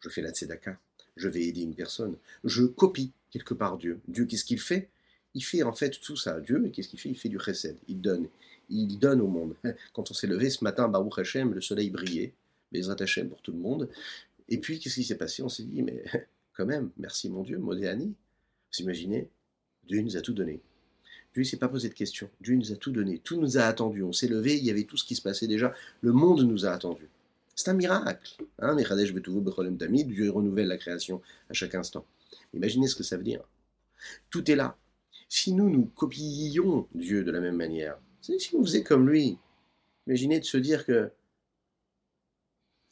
[0.00, 0.78] Je fais la tzedaka,
[1.16, 4.00] je vais aider une personne, je copie quelque part Dieu.
[4.06, 4.88] Dieu, qu'est-ce qu'il fait?
[5.34, 6.40] Il fait en fait tout ça.
[6.40, 7.08] Dieu, qu'est-ce qu'il fait?
[7.08, 8.28] Il fait du chesed, il donne.
[8.70, 9.54] Il donne au monde.
[9.92, 12.32] Quand on s'est levé ce matin, Baruch Hashem, le soleil brillait,
[12.72, 13.88] Bezrat Hashem pour tout le monde.
[14.48, 15.42] Et puis, qu'est-ce qui s'est passé?
[15.42, 16.04] On s'est dit, mais
[16.54, 18.14] quand même, merci mon Dieu, Modéani.
[18.72, 19.28] Vous imaginez
[19.86, 20.60] Dieu nous a tout donné.
[21.32, 22.28] Dieu ne s'est pas posé de questions.
[22.40, 23.18] Dieu nous a tout donné.
[23.18, 24.02] Tout nous a attendu.
[24.02, 25.74] On s'est levé, il y avait tout ce qui se passait déjà.
[26.00, 27.08] Le monde nous a attendu.
[27.54, 28.36] C'est un miracle.
[28.60, 32.04] Hein Dieu renouvelle la création à chaque instant.
[32.54, 33.42] Imaginez ce que ça veut dire.
[34.30, 34.76] Tout est là.
[35.28, 39.38] Si nous, nous copions Dieu de la même manière, si on faisait comme lui,
[40.06, 41.10] imaginez de se dire que,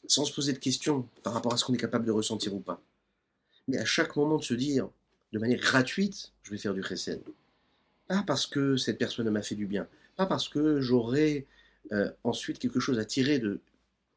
[0.07, 2.59] sans se poser de questions par rapport à ce qu'on est capable de ressentir ou
[2.59, 2.81] pas,
[3.67, 4.89] mais à chaque moment de se dire,
[5.33, 7.21] de manière gratuite, je vais faire du chesed.
[8.07, 11.45] Pas parce que cette personne m'a fait du bien, pas parce que j'aurai
[11.91, 13.59] euh, ensuite quelque chose à tirer de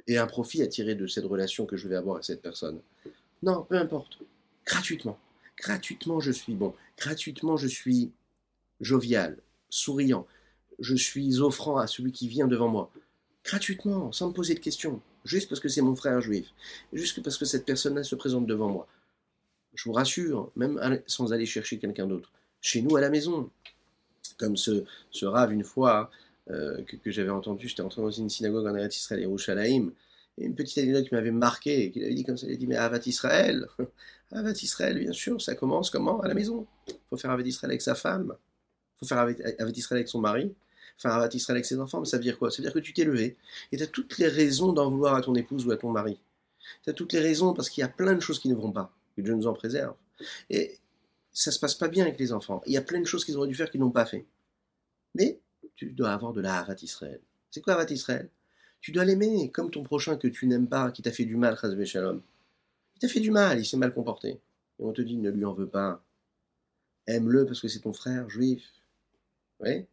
[0.06, 2.80] et un profit à tirer de cette relation que je vais avoir avec cette personne.
[3.42, 4.18] Non, peu importe.
[4.66, 5.18] Gratuitement.
[5.56, 6.74] Gratuitement, je suis bon.
[6.98, 8.10] Gratuitement, je suis
[8.80, 9.38] jovial,
[9.68, 10.26] souriant.
[10.78, 12.90] Je suis offrant à celui qui vient devant moi.
[13.44, 15.00] Gratuitement, sans me poser de questions.
[15.24, 16.48] Juste parce que c'est mon frère juif.
[16.92, 18.86] Juste parce que cette personne-là se présente devant moi.
[19.74, 22.32] Je vous rassure, même sans aller chercher quelqu'un d'autre.
[22.60, 23.50] Chez nous, à la maison,
[24.38, 26.10] comme ce, ce rave une fois
[26.50, 29.92] euh, que, j'avais entendu, j'étais entré dans une synagogue en Eretz Israël, Yerushalayim,
[30.38, 32.66] Et une petite anecdote qui m'avait marqué, qu'il avait dit comme ça, il a dit,
[32.66, 33.66] mais Avat Israël,
[34.32, 36.20] Avat Israël, bien sûr, ça commence comment?
[36.20, 36.66] À la maison.
[36.88, 40.20] Il faut faire Avat Israël avec sa femme, il faut faire Avat Israël avec son
[40.20, 40.52] mari,
[41.00, 42.50] faire Avat Israël avec ses enfants, mais ça veut dire quoi?
[42.50, 43.36] Ça veut dire que tu t'es levé,
[43.72, 46.20] et tu as toutes les raisons d'en vouloir à ton épouse ou à ton mari.
[46.84, 48.70] Tu as toutes les raisons, parce qu'il y a plein de choses qui ne vont
[48.70, 49.94] pas, que Dieu nous en préserve.
[50.50, 50.78] Et
[51.32, 52.60] ça se passe pas bien avec les enfants.
[52.66, 54.26] Il y a plein de choses qu'ils auraient dû faire qu'ils n'ont pas fait.
[55.14, 55.40] Mais
[55.74, 57.20] tu dois avoir de la Avat Israël.
[57.50, 58.28] C'est quoi Avat Israël?
[58.82, 61.56] Tu dois l'aimer, comme ton prochain que tu n'aimes pas, qui t'a fait du mal,
[61.58, 62.20] Chazvé Shalom.
[62.96, 64.28] Il t'a fait du mal, il s'est mal comporté.
[64.78, 66.02] Et on te dit, ne lui en veux pas.
[67.06, 68.62] Aime-le parce que c'est ton frère juif.
[69.60, 69.86] Oui?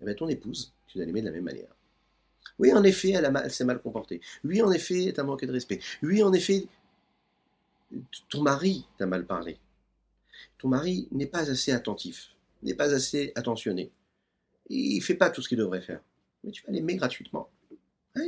[0.00, 1.74] Eh bien ton épouse, tu dois l'aimer de la même manière.
[2.58, 4.20] Oui, en effet, elle, s'est mal comportée.
[4.44, 5.80] Oui, en effet, t'as manqué de respect.
[6.02, 6.66] Oui, en effet,
[8.28, 9.58] ton mari t'a mal parlé.
[10.58, 13.90] Ton mari n'est pas assez attentif, n'est pas assez attentionné.
[14.68, 16.00] Il fait pas tout ce qu'il devrait faire.
[16.44, 17.50] Mais tu vas l'aimer gratuitement.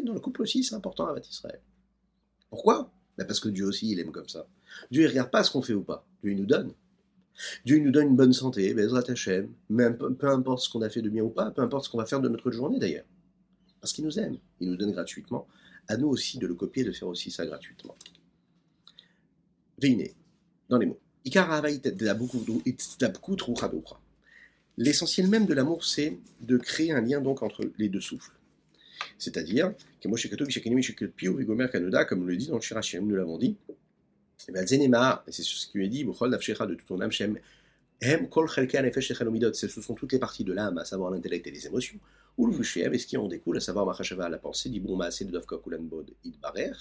[0.04, 1.60] Dans le couple aussi, c'est important avec Israël.
[2.50, 2.90] Pourquoi?
[3.16, 4.46] Ben Parce que Dieu aussi, il aime comme ça.
[4.90, 6.06] Dieu, il regarde pas ce qu'on fait ou pas.
[6.22, 6.72] Dieu, il nous donne.
[7.64, 11.02] Dieu nous donne une bonne santé, Bezrat Hashem, même peu importe ce qu'on a fait
[11.02, 13.06] de bien ou pas, peu importe ce qu'on va faire de notre journée d'ailleurs.
[13.80, 15.46] Parce qu'il nous aime, il nous donne gratuitement.
[15.86, 17.96] À nous aussi de le copier, de faire aussi ça gratuitement.
[19.80, 20.08] Veine,
[20.68, 21.00] dans les mots.
[24.76, 28.32] L'essentiel même de l'amour, c'est de créer un lien donc entre les deux souffles.
[29.18, 30.16] C'est-à-dire, comme
[32.26, 33.56] le dit dans le Shirachem, nous l'avons dit,
[35.26, 36.04] et c'est ce qui est dit,
[36.66, 37.12] de tout ton âme,
[39.52, 41.98] ce sont toutes les parties de l'âme, à savoir l'intellect et les émotions,
[42.38, 42.54] ou le
[42.94, 45.56] et ce qui en découle, à savoir Machashava, la pensée, dit bon, c'est de Dovka
[45.56, 46.72] Kulanbod Idbarer,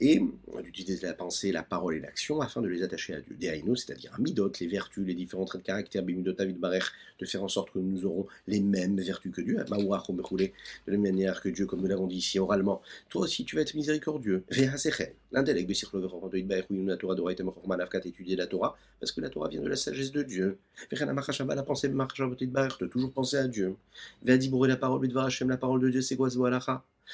[0.00, 0.22] et
[0.64, 3.36] d'utiliser la pensée, la parole et l'action afin de les attacher à Dieu.
[3.38, 6.80] Des c'est-à-dire à Midot, les vertus, les différents traits de caractère, Bimidot Barer,
[7.18, 10.50] de faire en sorte que nous aurons les mêmes vertus que Dieu, Mawach de
[10.86, 12.80] la même manière que Dieu, comme nous l'avons dit ici oralement.
[13.10, 14.44] Toi aussi, tu vas être miséricordieux.
[15.32, 17.16] L'intellect, la Torah,
[18.04, 20.58] étudier la Torah, parce que la Torah vient de la sagesse de Dieu.
[20.90, 23.76] La pensée, de toujours penser à Dieu.
[24.24, 24.76] la
[25.50, 26.28] la parole de Dieu, c'est quoi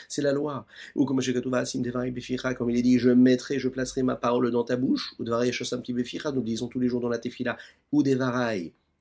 [0.08, 0.66] C'est la loi.
[0.94, 5.14] Ou comme comme il est dit, je mettrai, je placerai ma parole dans ta bouche,
[5.18, 7.56] ou nous disons tous les jours dans la tefila,
[7.92, 8.02] ou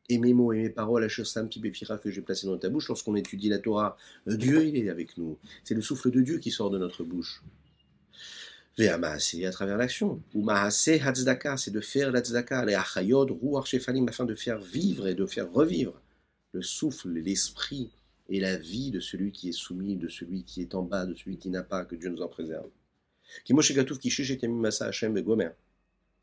[0.10, 3.60] et mes mots et mes paroles, que j'ai placé dans ta bouche, lorsqu'on étudie la
[3.60, 3.98] Torah,
[4.28, 5.38] euh, Dieu, il est avec nous.
[5.64, 7.44] C'est le souffle de Dieu qui sort de notre bouche.
[9.20, 10.22] c'est à travers l'action.
[10.34, 10.44] Ou
[11.02, 15.26] Hatzdaka, c'est de faire l'Hatzdaka, les Achayod, Ruach Shefanim, afin de faire vivre et de
[15.26, 16.02] faire revivre
[16.54, 17.92] le souffle, l'esprit
[18.32, 21.14] et la vie de celui qui est soumis, de celui qui est en bas, de
[21.14, 22.70] celui qui n'a pas, que Dieu nous en préserve.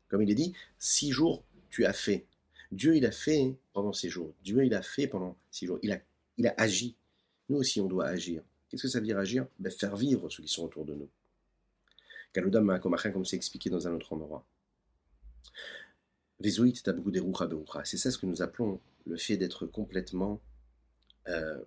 [0.09, 2.25] Comme il est dit, six jours tu as fait.
[2.71, 4.33] Dieu il a fait pendant six jours.
[4.43, 5.77] Dieu il a fait pendant six jours.
[5.83, 6.01] Il a,
[6.37, 6.95] il a agi.
[7.47, 8.41] Nous aussi on doit agir.
[8.69, 9.45] Qu'est-ce que ça veut dire agir?
[9.59, 11.09] Ben, Faire vivre ceux qui sont autour de nous.
[12.33, 14.43] comme c'est expliqué dans un autre endroit.
[16.41, 20.41] C'est ça ce que nous appelons le fait d'être complètement
[21.27, 21.59] euh,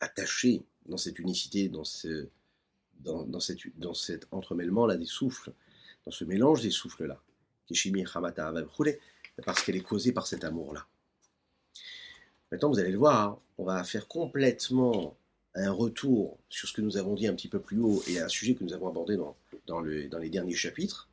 [0.00, 2.28] attaché dans cette unicité, dans, ce,
[3.00, 3.60] dans, dans, cette,
[3.94, 5.52] cet entremêlement-là des souffles,
[6.04, 7.20] dans ce mélange des souffles-là,
[9.44, 10.86] parce qu'elle est causée par cet amour-là.
[12.52, 15.16] Maintenant, vous allez le voir, hein, on va faire complètement
[15.54, 18.28] un retour sur ce que nous avons dit un petit peu plus haut et un
[18.28, 19.36] sujet que nous avons abordé dans,
[19.66, 21.08] dans les derniers chapitres,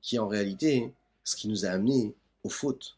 [0.00, 0.92] qui est en réalité
[1.24, 2.96] ce qui nous a amené aux fautes.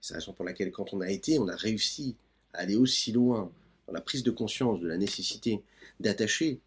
[0.00, 2.16] C'est la raison pour laquelle, quand on a été, on a réussi
[2.52, 3.50] à aller aussi loin
[3.92, 5.62] la prise de conscience de la nécessité
[6.00, 6.60] d'attacher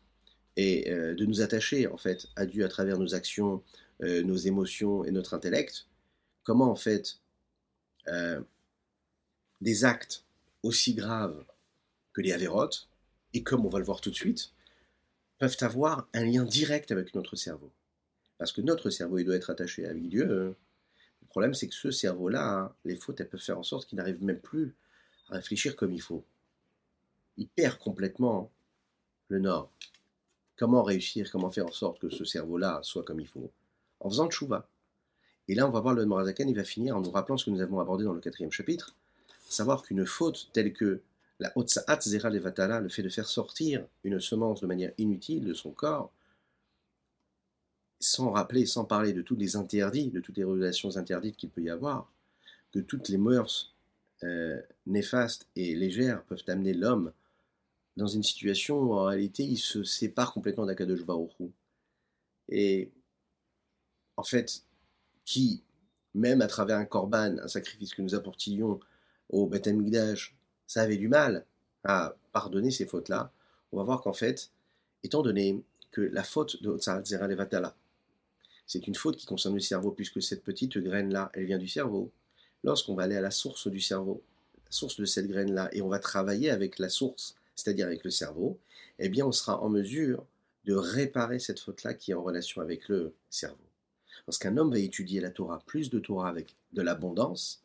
[0.55, 3.63] et euh, de nous attacher en fait à Dieu à travers nos actions,
[4.01, 5.87] euh, nos émotions et notre intellect,
[6.43, 7.19] comment en fait
[8.07, 8.41] euh,
[9.61, 10.25] des actes
[10.61, 11.43] aussi graves
[12.13, 12.87] que les avérotes,
[13.33, 14.51] et comme on va le voir tout de suite,
[15.39, 17.71] peuvent avoir un lien direct avec notre cerveau.
[18.37, 20.25] Parce que notre cerveau, il doit être attaché avec Dieu.
[20.25, 20.55] Le
[21.29, 24.23] problème, c'est que ce cerveau-là, hein, les fautes, elles peuvent faire en sorte qu'il n'arrive
[24.23, 24.75] même plus
[25.29, 26.23] à réfléchir comme il faut
[27.37, 28.51] il perd complètement
[29.29, 29.69] le nord.
[30.57, 33.49] Comment réussir, comment faire en sorte que ce cerveau-là soit comme il faut?
[33.99, 34.67] En faisant tchouva.
[35.47, 37.49] Et là, on va voir le Morazakan, il va finir en nous rappelant ce que
[37.49, 38.95] nous avons abordé dans le quatrième chapitre,
[39.49, 41.01] savoir qu'une faute telle que
[41.39, 45.53] la Otsaat Zera Levatala, le fait de faire sortir une semence de manière inutile de
[45.53, 46.11] son corps,
[47.99, 51.61] sans rappeler, sans parler de tous les interdits, de toutes les relations interdites qu'il peut
[51.61, 52.11] y avoir,
[52.71, 53.73] que toutes les mœurs
[54.23, 57.11] euh, néfastes et légères peuvent amener l'homme
[57.97, 61.31] dans une situation où en réalité il se sépare complètement d'Akadosh Baruch
[62.49, 62.91] Et
[64.17, 64.63] en fait,
[65.25, 65.63] qui,
[66.13, 68.79] même à travers un korban, un sacrifice que nous apportions
[69.29, 69.69] au Beth
[70.67, 71.45] ça avait du mal
[71.83, 73.31] à pardonner ces fautes-là,
[73.71, 74.51] on va voir qu'en fait,
[75.03, 77.75] étant donné que la faute de Otsarat Levatala,
[78.65, 82.11] c'est une faute qui concerne le cerveau, puisque cette petite graine-là, elle vient du cerveau.
[82.63, 84.23] Lorsqu'on va aller à la source du cerveau,
[84.65, 88.09] la source de cette graine-là, et on va travailler avec la source, c'est-à-dire avec le
[88.09, 88.59] cerveau,
[88.99, 90.25] eh bien on sera en mesure
[90.65, 93.57] de réparer cette faute-là qui est en relation avec le cerveau.
[94.27, 97.63] Lorsqu'un homme va étudier la Torah, plus de Torah avec de l'abondance,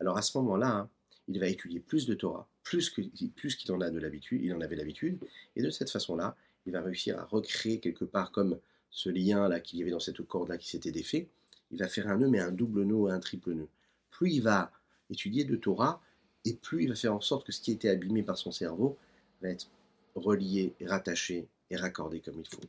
[0.00, 0.90] alors à ce moment-là, hein,
[1.28, 4.76] il va étudier plus de Torah, plus qu'il en a de l'habitude, il en avait
[4.76, 5.18] l'habitude,
[5.56, 8.58] et de cette façon-là, il va réussir à recréer quelque part comme
[8.90, 11.28] ce lien-là qu'il y avait dans cette corde-là qui s'était défait,
[11.70, 13.68] il va faire un nœud, mais un double nœud un triple nœud.
[14.10, 14.72] Plus il va
[15.10, 16.00] étudier de Torah,
[16.44, 18.98] et plus il va faire en sorte que ce qui était abîmé par son cerveau
[19.42, 19.68] va être
[20.14, 22.60] relié, rattaché et raccordé comme il faut.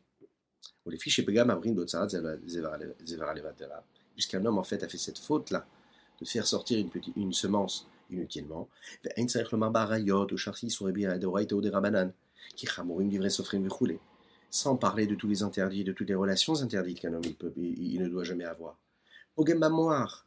[4.13, 5.67] Puisqu'un homme en fait a fait cette faute-là,
[6.21, 8.69] de faire sortir une, petite, une semence inutilement,
[14.49, 17.23] sans parler de tous les interdits, de toutes les relations interdites qu'un homme
[17.57, 18.77] il, ne doit jamais avoir.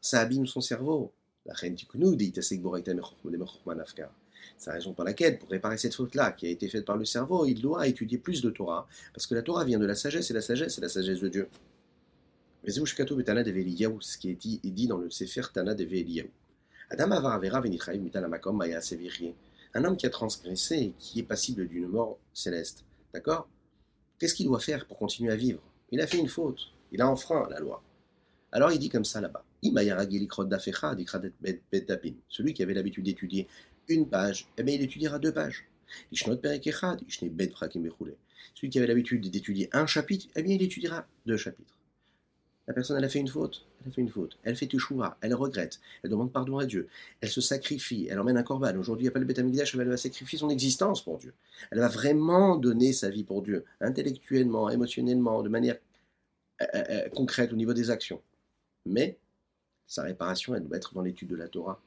[0.02, 1.12] ça abîme son cerveau.
[1.46, 1.86] La reine dit
[4.56, 7.04] c'est la raison pour laquelle, pour réparer cette faute-là qui a été faite par le
[7.04, 10.30] cerveau, il doit étudier plus de Torah, parce que la Torah vient de la sagesse,
[10.30, 11.48] et la sagesse, c'est la sagesse de Dieu.
[12.66, 15.86] C'est ce qui est dit, dans le Sefer Tana de.
[16.90, 17.12] Adam
[19.74, 22.84] Un homme qui a transgressé et qui est passible d'une mort céleste.
[23.14, 23.48] D'accord?
[24.18, 25.60] Qu'est-ce qu'il doit faire pour continuer à vivre?
[25.90, 26.72] Il a fait une faute.
[26.90, 27.82] Il a enfreint la loi.
[28.50, 29.44] Alors il dit comme ça là-bas.
[32.28, 33.46] Celui qui avait l'habitude d'étudier
[33.88, 35.66] une page, eh bien, il étudiera deux pages.
[36.12, 36.38] Celui
[38.70, 41.78] qui avait l'habitude d'étudier un chapitre, eh bien, il étudiera deux chapitres.
[42.66, 45.16] La personne, elle a fait une faute, elle a fait une faute, elle fait choix,
[45.22, 46.86] elle regrette, elle demande pardon à Dieu,
[47.22, 48.76] elle se sacrifie, elle emmène un corban.
[48.76, 51.32] Aujourd'hui, il n'y a pas le Betamigdash, elle va sacrifier son existence pour Dieu.
[51.70, 55.78] Elle va vraiment donner sa vie pour Dieu, intellectuellement, émotionnellement, de manière
[56.60, 58.20] euh, euh, euh, concrète au niveau des actions.
[58.84, 59.16] Mais
[59.86, 61.80] sa réparation, elle doit être dans l'étude de la Torah,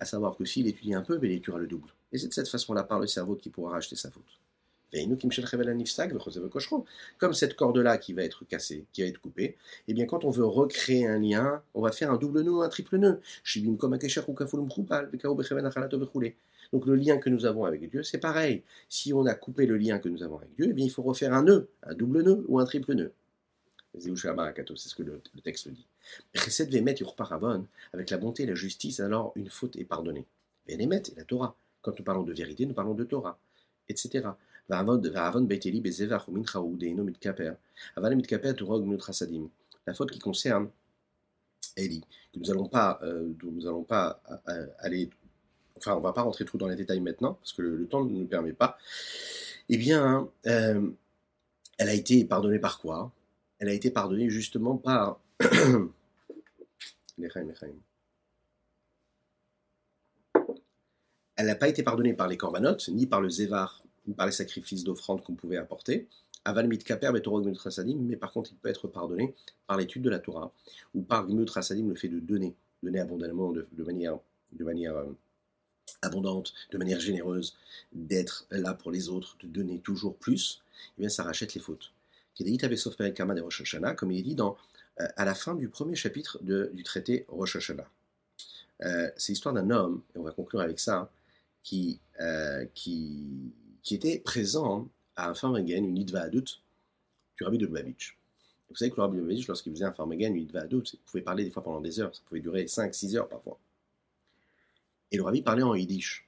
[0.00, 1.88] à savoir que s'il étudie un peu, ben, il étudiera le double.
[2.12, 4.40] Et c'est de cette façon-là, par le cerveau, qu'il pourra racheter sa faute.
[7.18, 9.56] Comme cette corde-là qui va être cassée, qui va être coupée,
[9.88, 12.68] eh bien quand on veut recréer un lien, on va faire un double nœud, un
[12.68, 13.20] triple nœud.
[16.72, 18.62] Donc le lien que nous avons avec Dieu, c'est pareil.
[18.88, 21.02] Si on a coupé le lien que nous avons avec Dieu, eh bien il faut
[21.02, 23.12] refaire un nœud, un double nœud ou un triple nœud.
[23.98, 25.86] C'est ce que le, texte dit.
[27.92, 30.24] Avec la bonté et la justice, alors une faute est pardonnée.
[30.68, 31.56] Et la Torah.
[31.82, 33.38] Quand nous parlons de vérité, nous parlons de Torah,
[33.88, 34.28] etc.
[34.68, 34.84] La
[39.94, 40.68] faute qui concerne
[41.76, 42.00] Eli,
[42.32, 43.32] que nous n'allons pas, euh,
[43.64, 45.10] allons pas euh, aller,
[45.76, 48.10] enfin on va pas rentrer trop dans les détails maintenant parce que le, temps ne
[48.10, 48.78] nous permet pas.
[49.68, 50.90] Eh bien, euh,
[51.78, 53.12] elle a été pardonnée par quoi?
[53.58, 55.20] Elle a été pardonnée justement par
[61.36, 64.32] Elle n'a pas été pardonnée par les corbanotes, ni par le zévar, ni par les
[64.32, 66.08] sacrifices d'offrande qu'on pouvait apporter.
[66.44, 69.34] Aval mitkaper mais par contre il peut être pardonné
[69.66, 70.52] par l'étude de la Torah,
[70.94, 74.18] ou par gmut le fait de donner, donner abondamment, de, manière,
[74.52, 75.12] de manière euh,
[76.02, 77.56] abondante, de manière généreuse,
[77.92, 80.62] d'être là pour les autres, de donner toujours plus,
[80.96, 81.92] eh bien ça rachète les fautes
[82.36, 87.88] comme il est dit euh, à la fin du premier chapitre du traité Rosh Hashanah.
[88.82, 91.10] Euh, c'est l'histoire d'un homme, et on va conclure avec ça,
[91.62, 92.66] qui, euh,
[93.90, 96.60] était présent à un Farmagen, une Idva Adut,
[97.36, 98.18] du Rabbi de Lubavitch.
[98.68, 100.98] Vous savez que le Rabbi de Lubavitch, lorsqu'il faisait un Farmagen, une Idva Adut, il
[101.00, 103.58] pouvait parler des fois pendant des heures, ça pouvait durer 5-6 heures parfois.
[105.10, 106.25] Et le Rabbi parlait en Yiddish.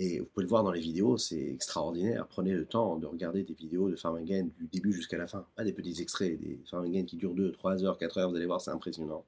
[0.00, 2.26] Et vous pouvez le voir dans les vidéos, c'est extraordinaire.
[2.28, 5.44] Prenez le temps de regarder des vidéos de Farmingen du début jusqu'à la fin.
[5.56, 8.46] Pas des petits extraits, des Farmingen qui durent 2, 3 heures, 4 heures, vous allez
[8.46, 9.24] voir, c'est impressionnant.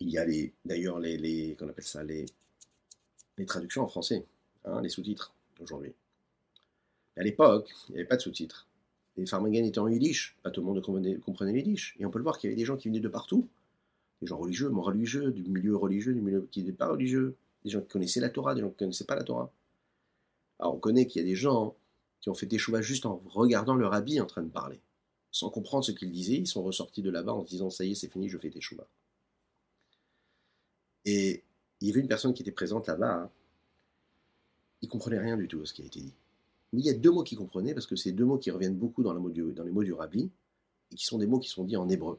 [0.00, 0.26] Il y a
[0.66, 2.26] d'ailleurs les, les, qu'on appelle ça, les,
[3.46, 4.26] traductions en français,
[4.66, 5.94] hein, les sous-titres aujourd'hui.
[7.16, 8.66] À l'époque, il n'y avait pas de sous-titres.
[9.16, 11.96] Les Farmingen étaient en yiddish, pas tout le monde comprenait, comprenait yiddish.
[11.98, 13.48] Et on peut le voir qu'il y avait des gens qui venaient de partout,
[14.20, 17.70] des gens religieux, mon religieux, du milieu religieux, du milieu qui n'était pas religieux, des
[17.70, 19.52] gens qui connaissaient la Torah, des gens qui ne connaissaient pas la Torah.
[20.58, 21.74] Alors on connaît qu'il y a des gens
[22.20, 24.80] qui ont fait des choix juste en regardant leur habit en train de parler.
[25.30, 27.92] Sans comprendre ce qu'ils disaient, ils sont ressortis de là-bas en se disant ça y
[27.92, 28.86] est, c'est fini, je fais des choix.
[31.04, 31.42] Et
[31.80, 33.30] il y avait une personne qui était présente là-bas, hein.
[34.80, 36.14] il comprenait rien du tout à ce qui a été dit.
[36.72, 38.76] Mais il y a deux mots qu'il comprenait, parce que c'est deux mots qui reviennent
[38.76, 40.30] beaucoup dans, les mots du rabbi,
[40.92, 42.18] et qui sont des mots qui sont dits en hébreu.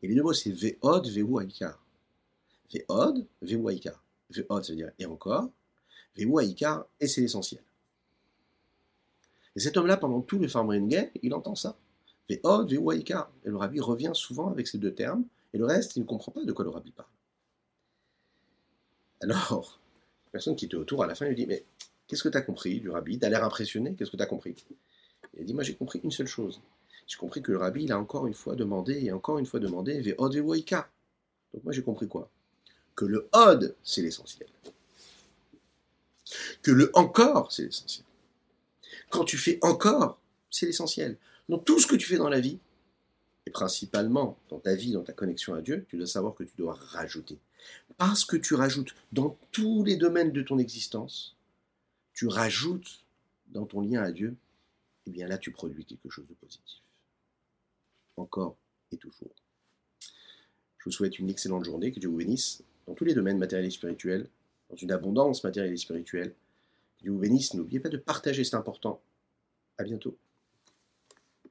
[0.00, 1.46] Et les deux mots, c'est Ve'od, Ve'u.
[2.72, 3.78] Ve'od, Ve'u
[4.32, 4.44] Aikar.
[4.48, 5.50] Ve'od, ça veut dire et encore.
[6.16, 7.62] Aikar, et c'est l'essentiel.
[9.54, 11.76] Et cet homme-là, pendant tout le Farmringen, il entend ça.
[12.28, 16.00] Et od, Et le rabbi revient souvent avec ces deux termes, et le reste, il
[16.00, 17.08] ne comprend pas de quoi le rabbi parle.
[19.20, 19.78] Alors,
[20.26, 21.64] la personne qui était autour, à la fin, lui dit Mais
[22.06, 23.18] qu'est-ce que tu as compris du rabbi?
[23.18, 24.56] Tu as l'air impressionné, qu'est-ce que tu as compris?
[25.38, 26.62] Il dit Moi, j'ai compris une seule chose.
[27.06, 29.60] J'ai compris que le rabbi, il a encore une fois demandé, et encore une fois
[29.60, 32.30] demandé, Ve od, Donc, moi, j'ai compris quoi?
[32.94, 34.48] Que le od, c'est l'essentiel.
[36.62, 38.04] Que le encore, c'est l'essentiel.
[39.10, 40.18] Quand tu fais encore,
[40.50, 41.16] c'est l'essentiel.
[41.48, 42.58] Dans tout ce que tu fais dans la vie,
[43.46, 46.54] et principalement dans ta vie, dans ta connexion à Dieu, tu dois savoir que tu
[46.56, 47.38] dois rajouter.
[47.96, 51.36] Parce que tu rajoutes dans tous les domaines de ton existence,
[52.14, 53.04] tu rajoutes
[53.48, 54.36] dans ton lien à Dieu,
[55.04, 56.80] et eh bien là tu produis quelque chose de positif.
[58.16, 58.56] Encore
[58.92, 59.34] et toujours.
[60.78, 63.66] Je vous souhaite une excellente journée, que Dieu vous bénisse dans tous les domaines matériels
[63.66, 64.28] et spirituels,
[64.70, 66.34] dans une abondance matérielle et spirituelle.
[67.00, 69.00] Dieu vous bénisse, n'oubliez pas de partager, c'est important.
[69.78, 70.16] À bientôt.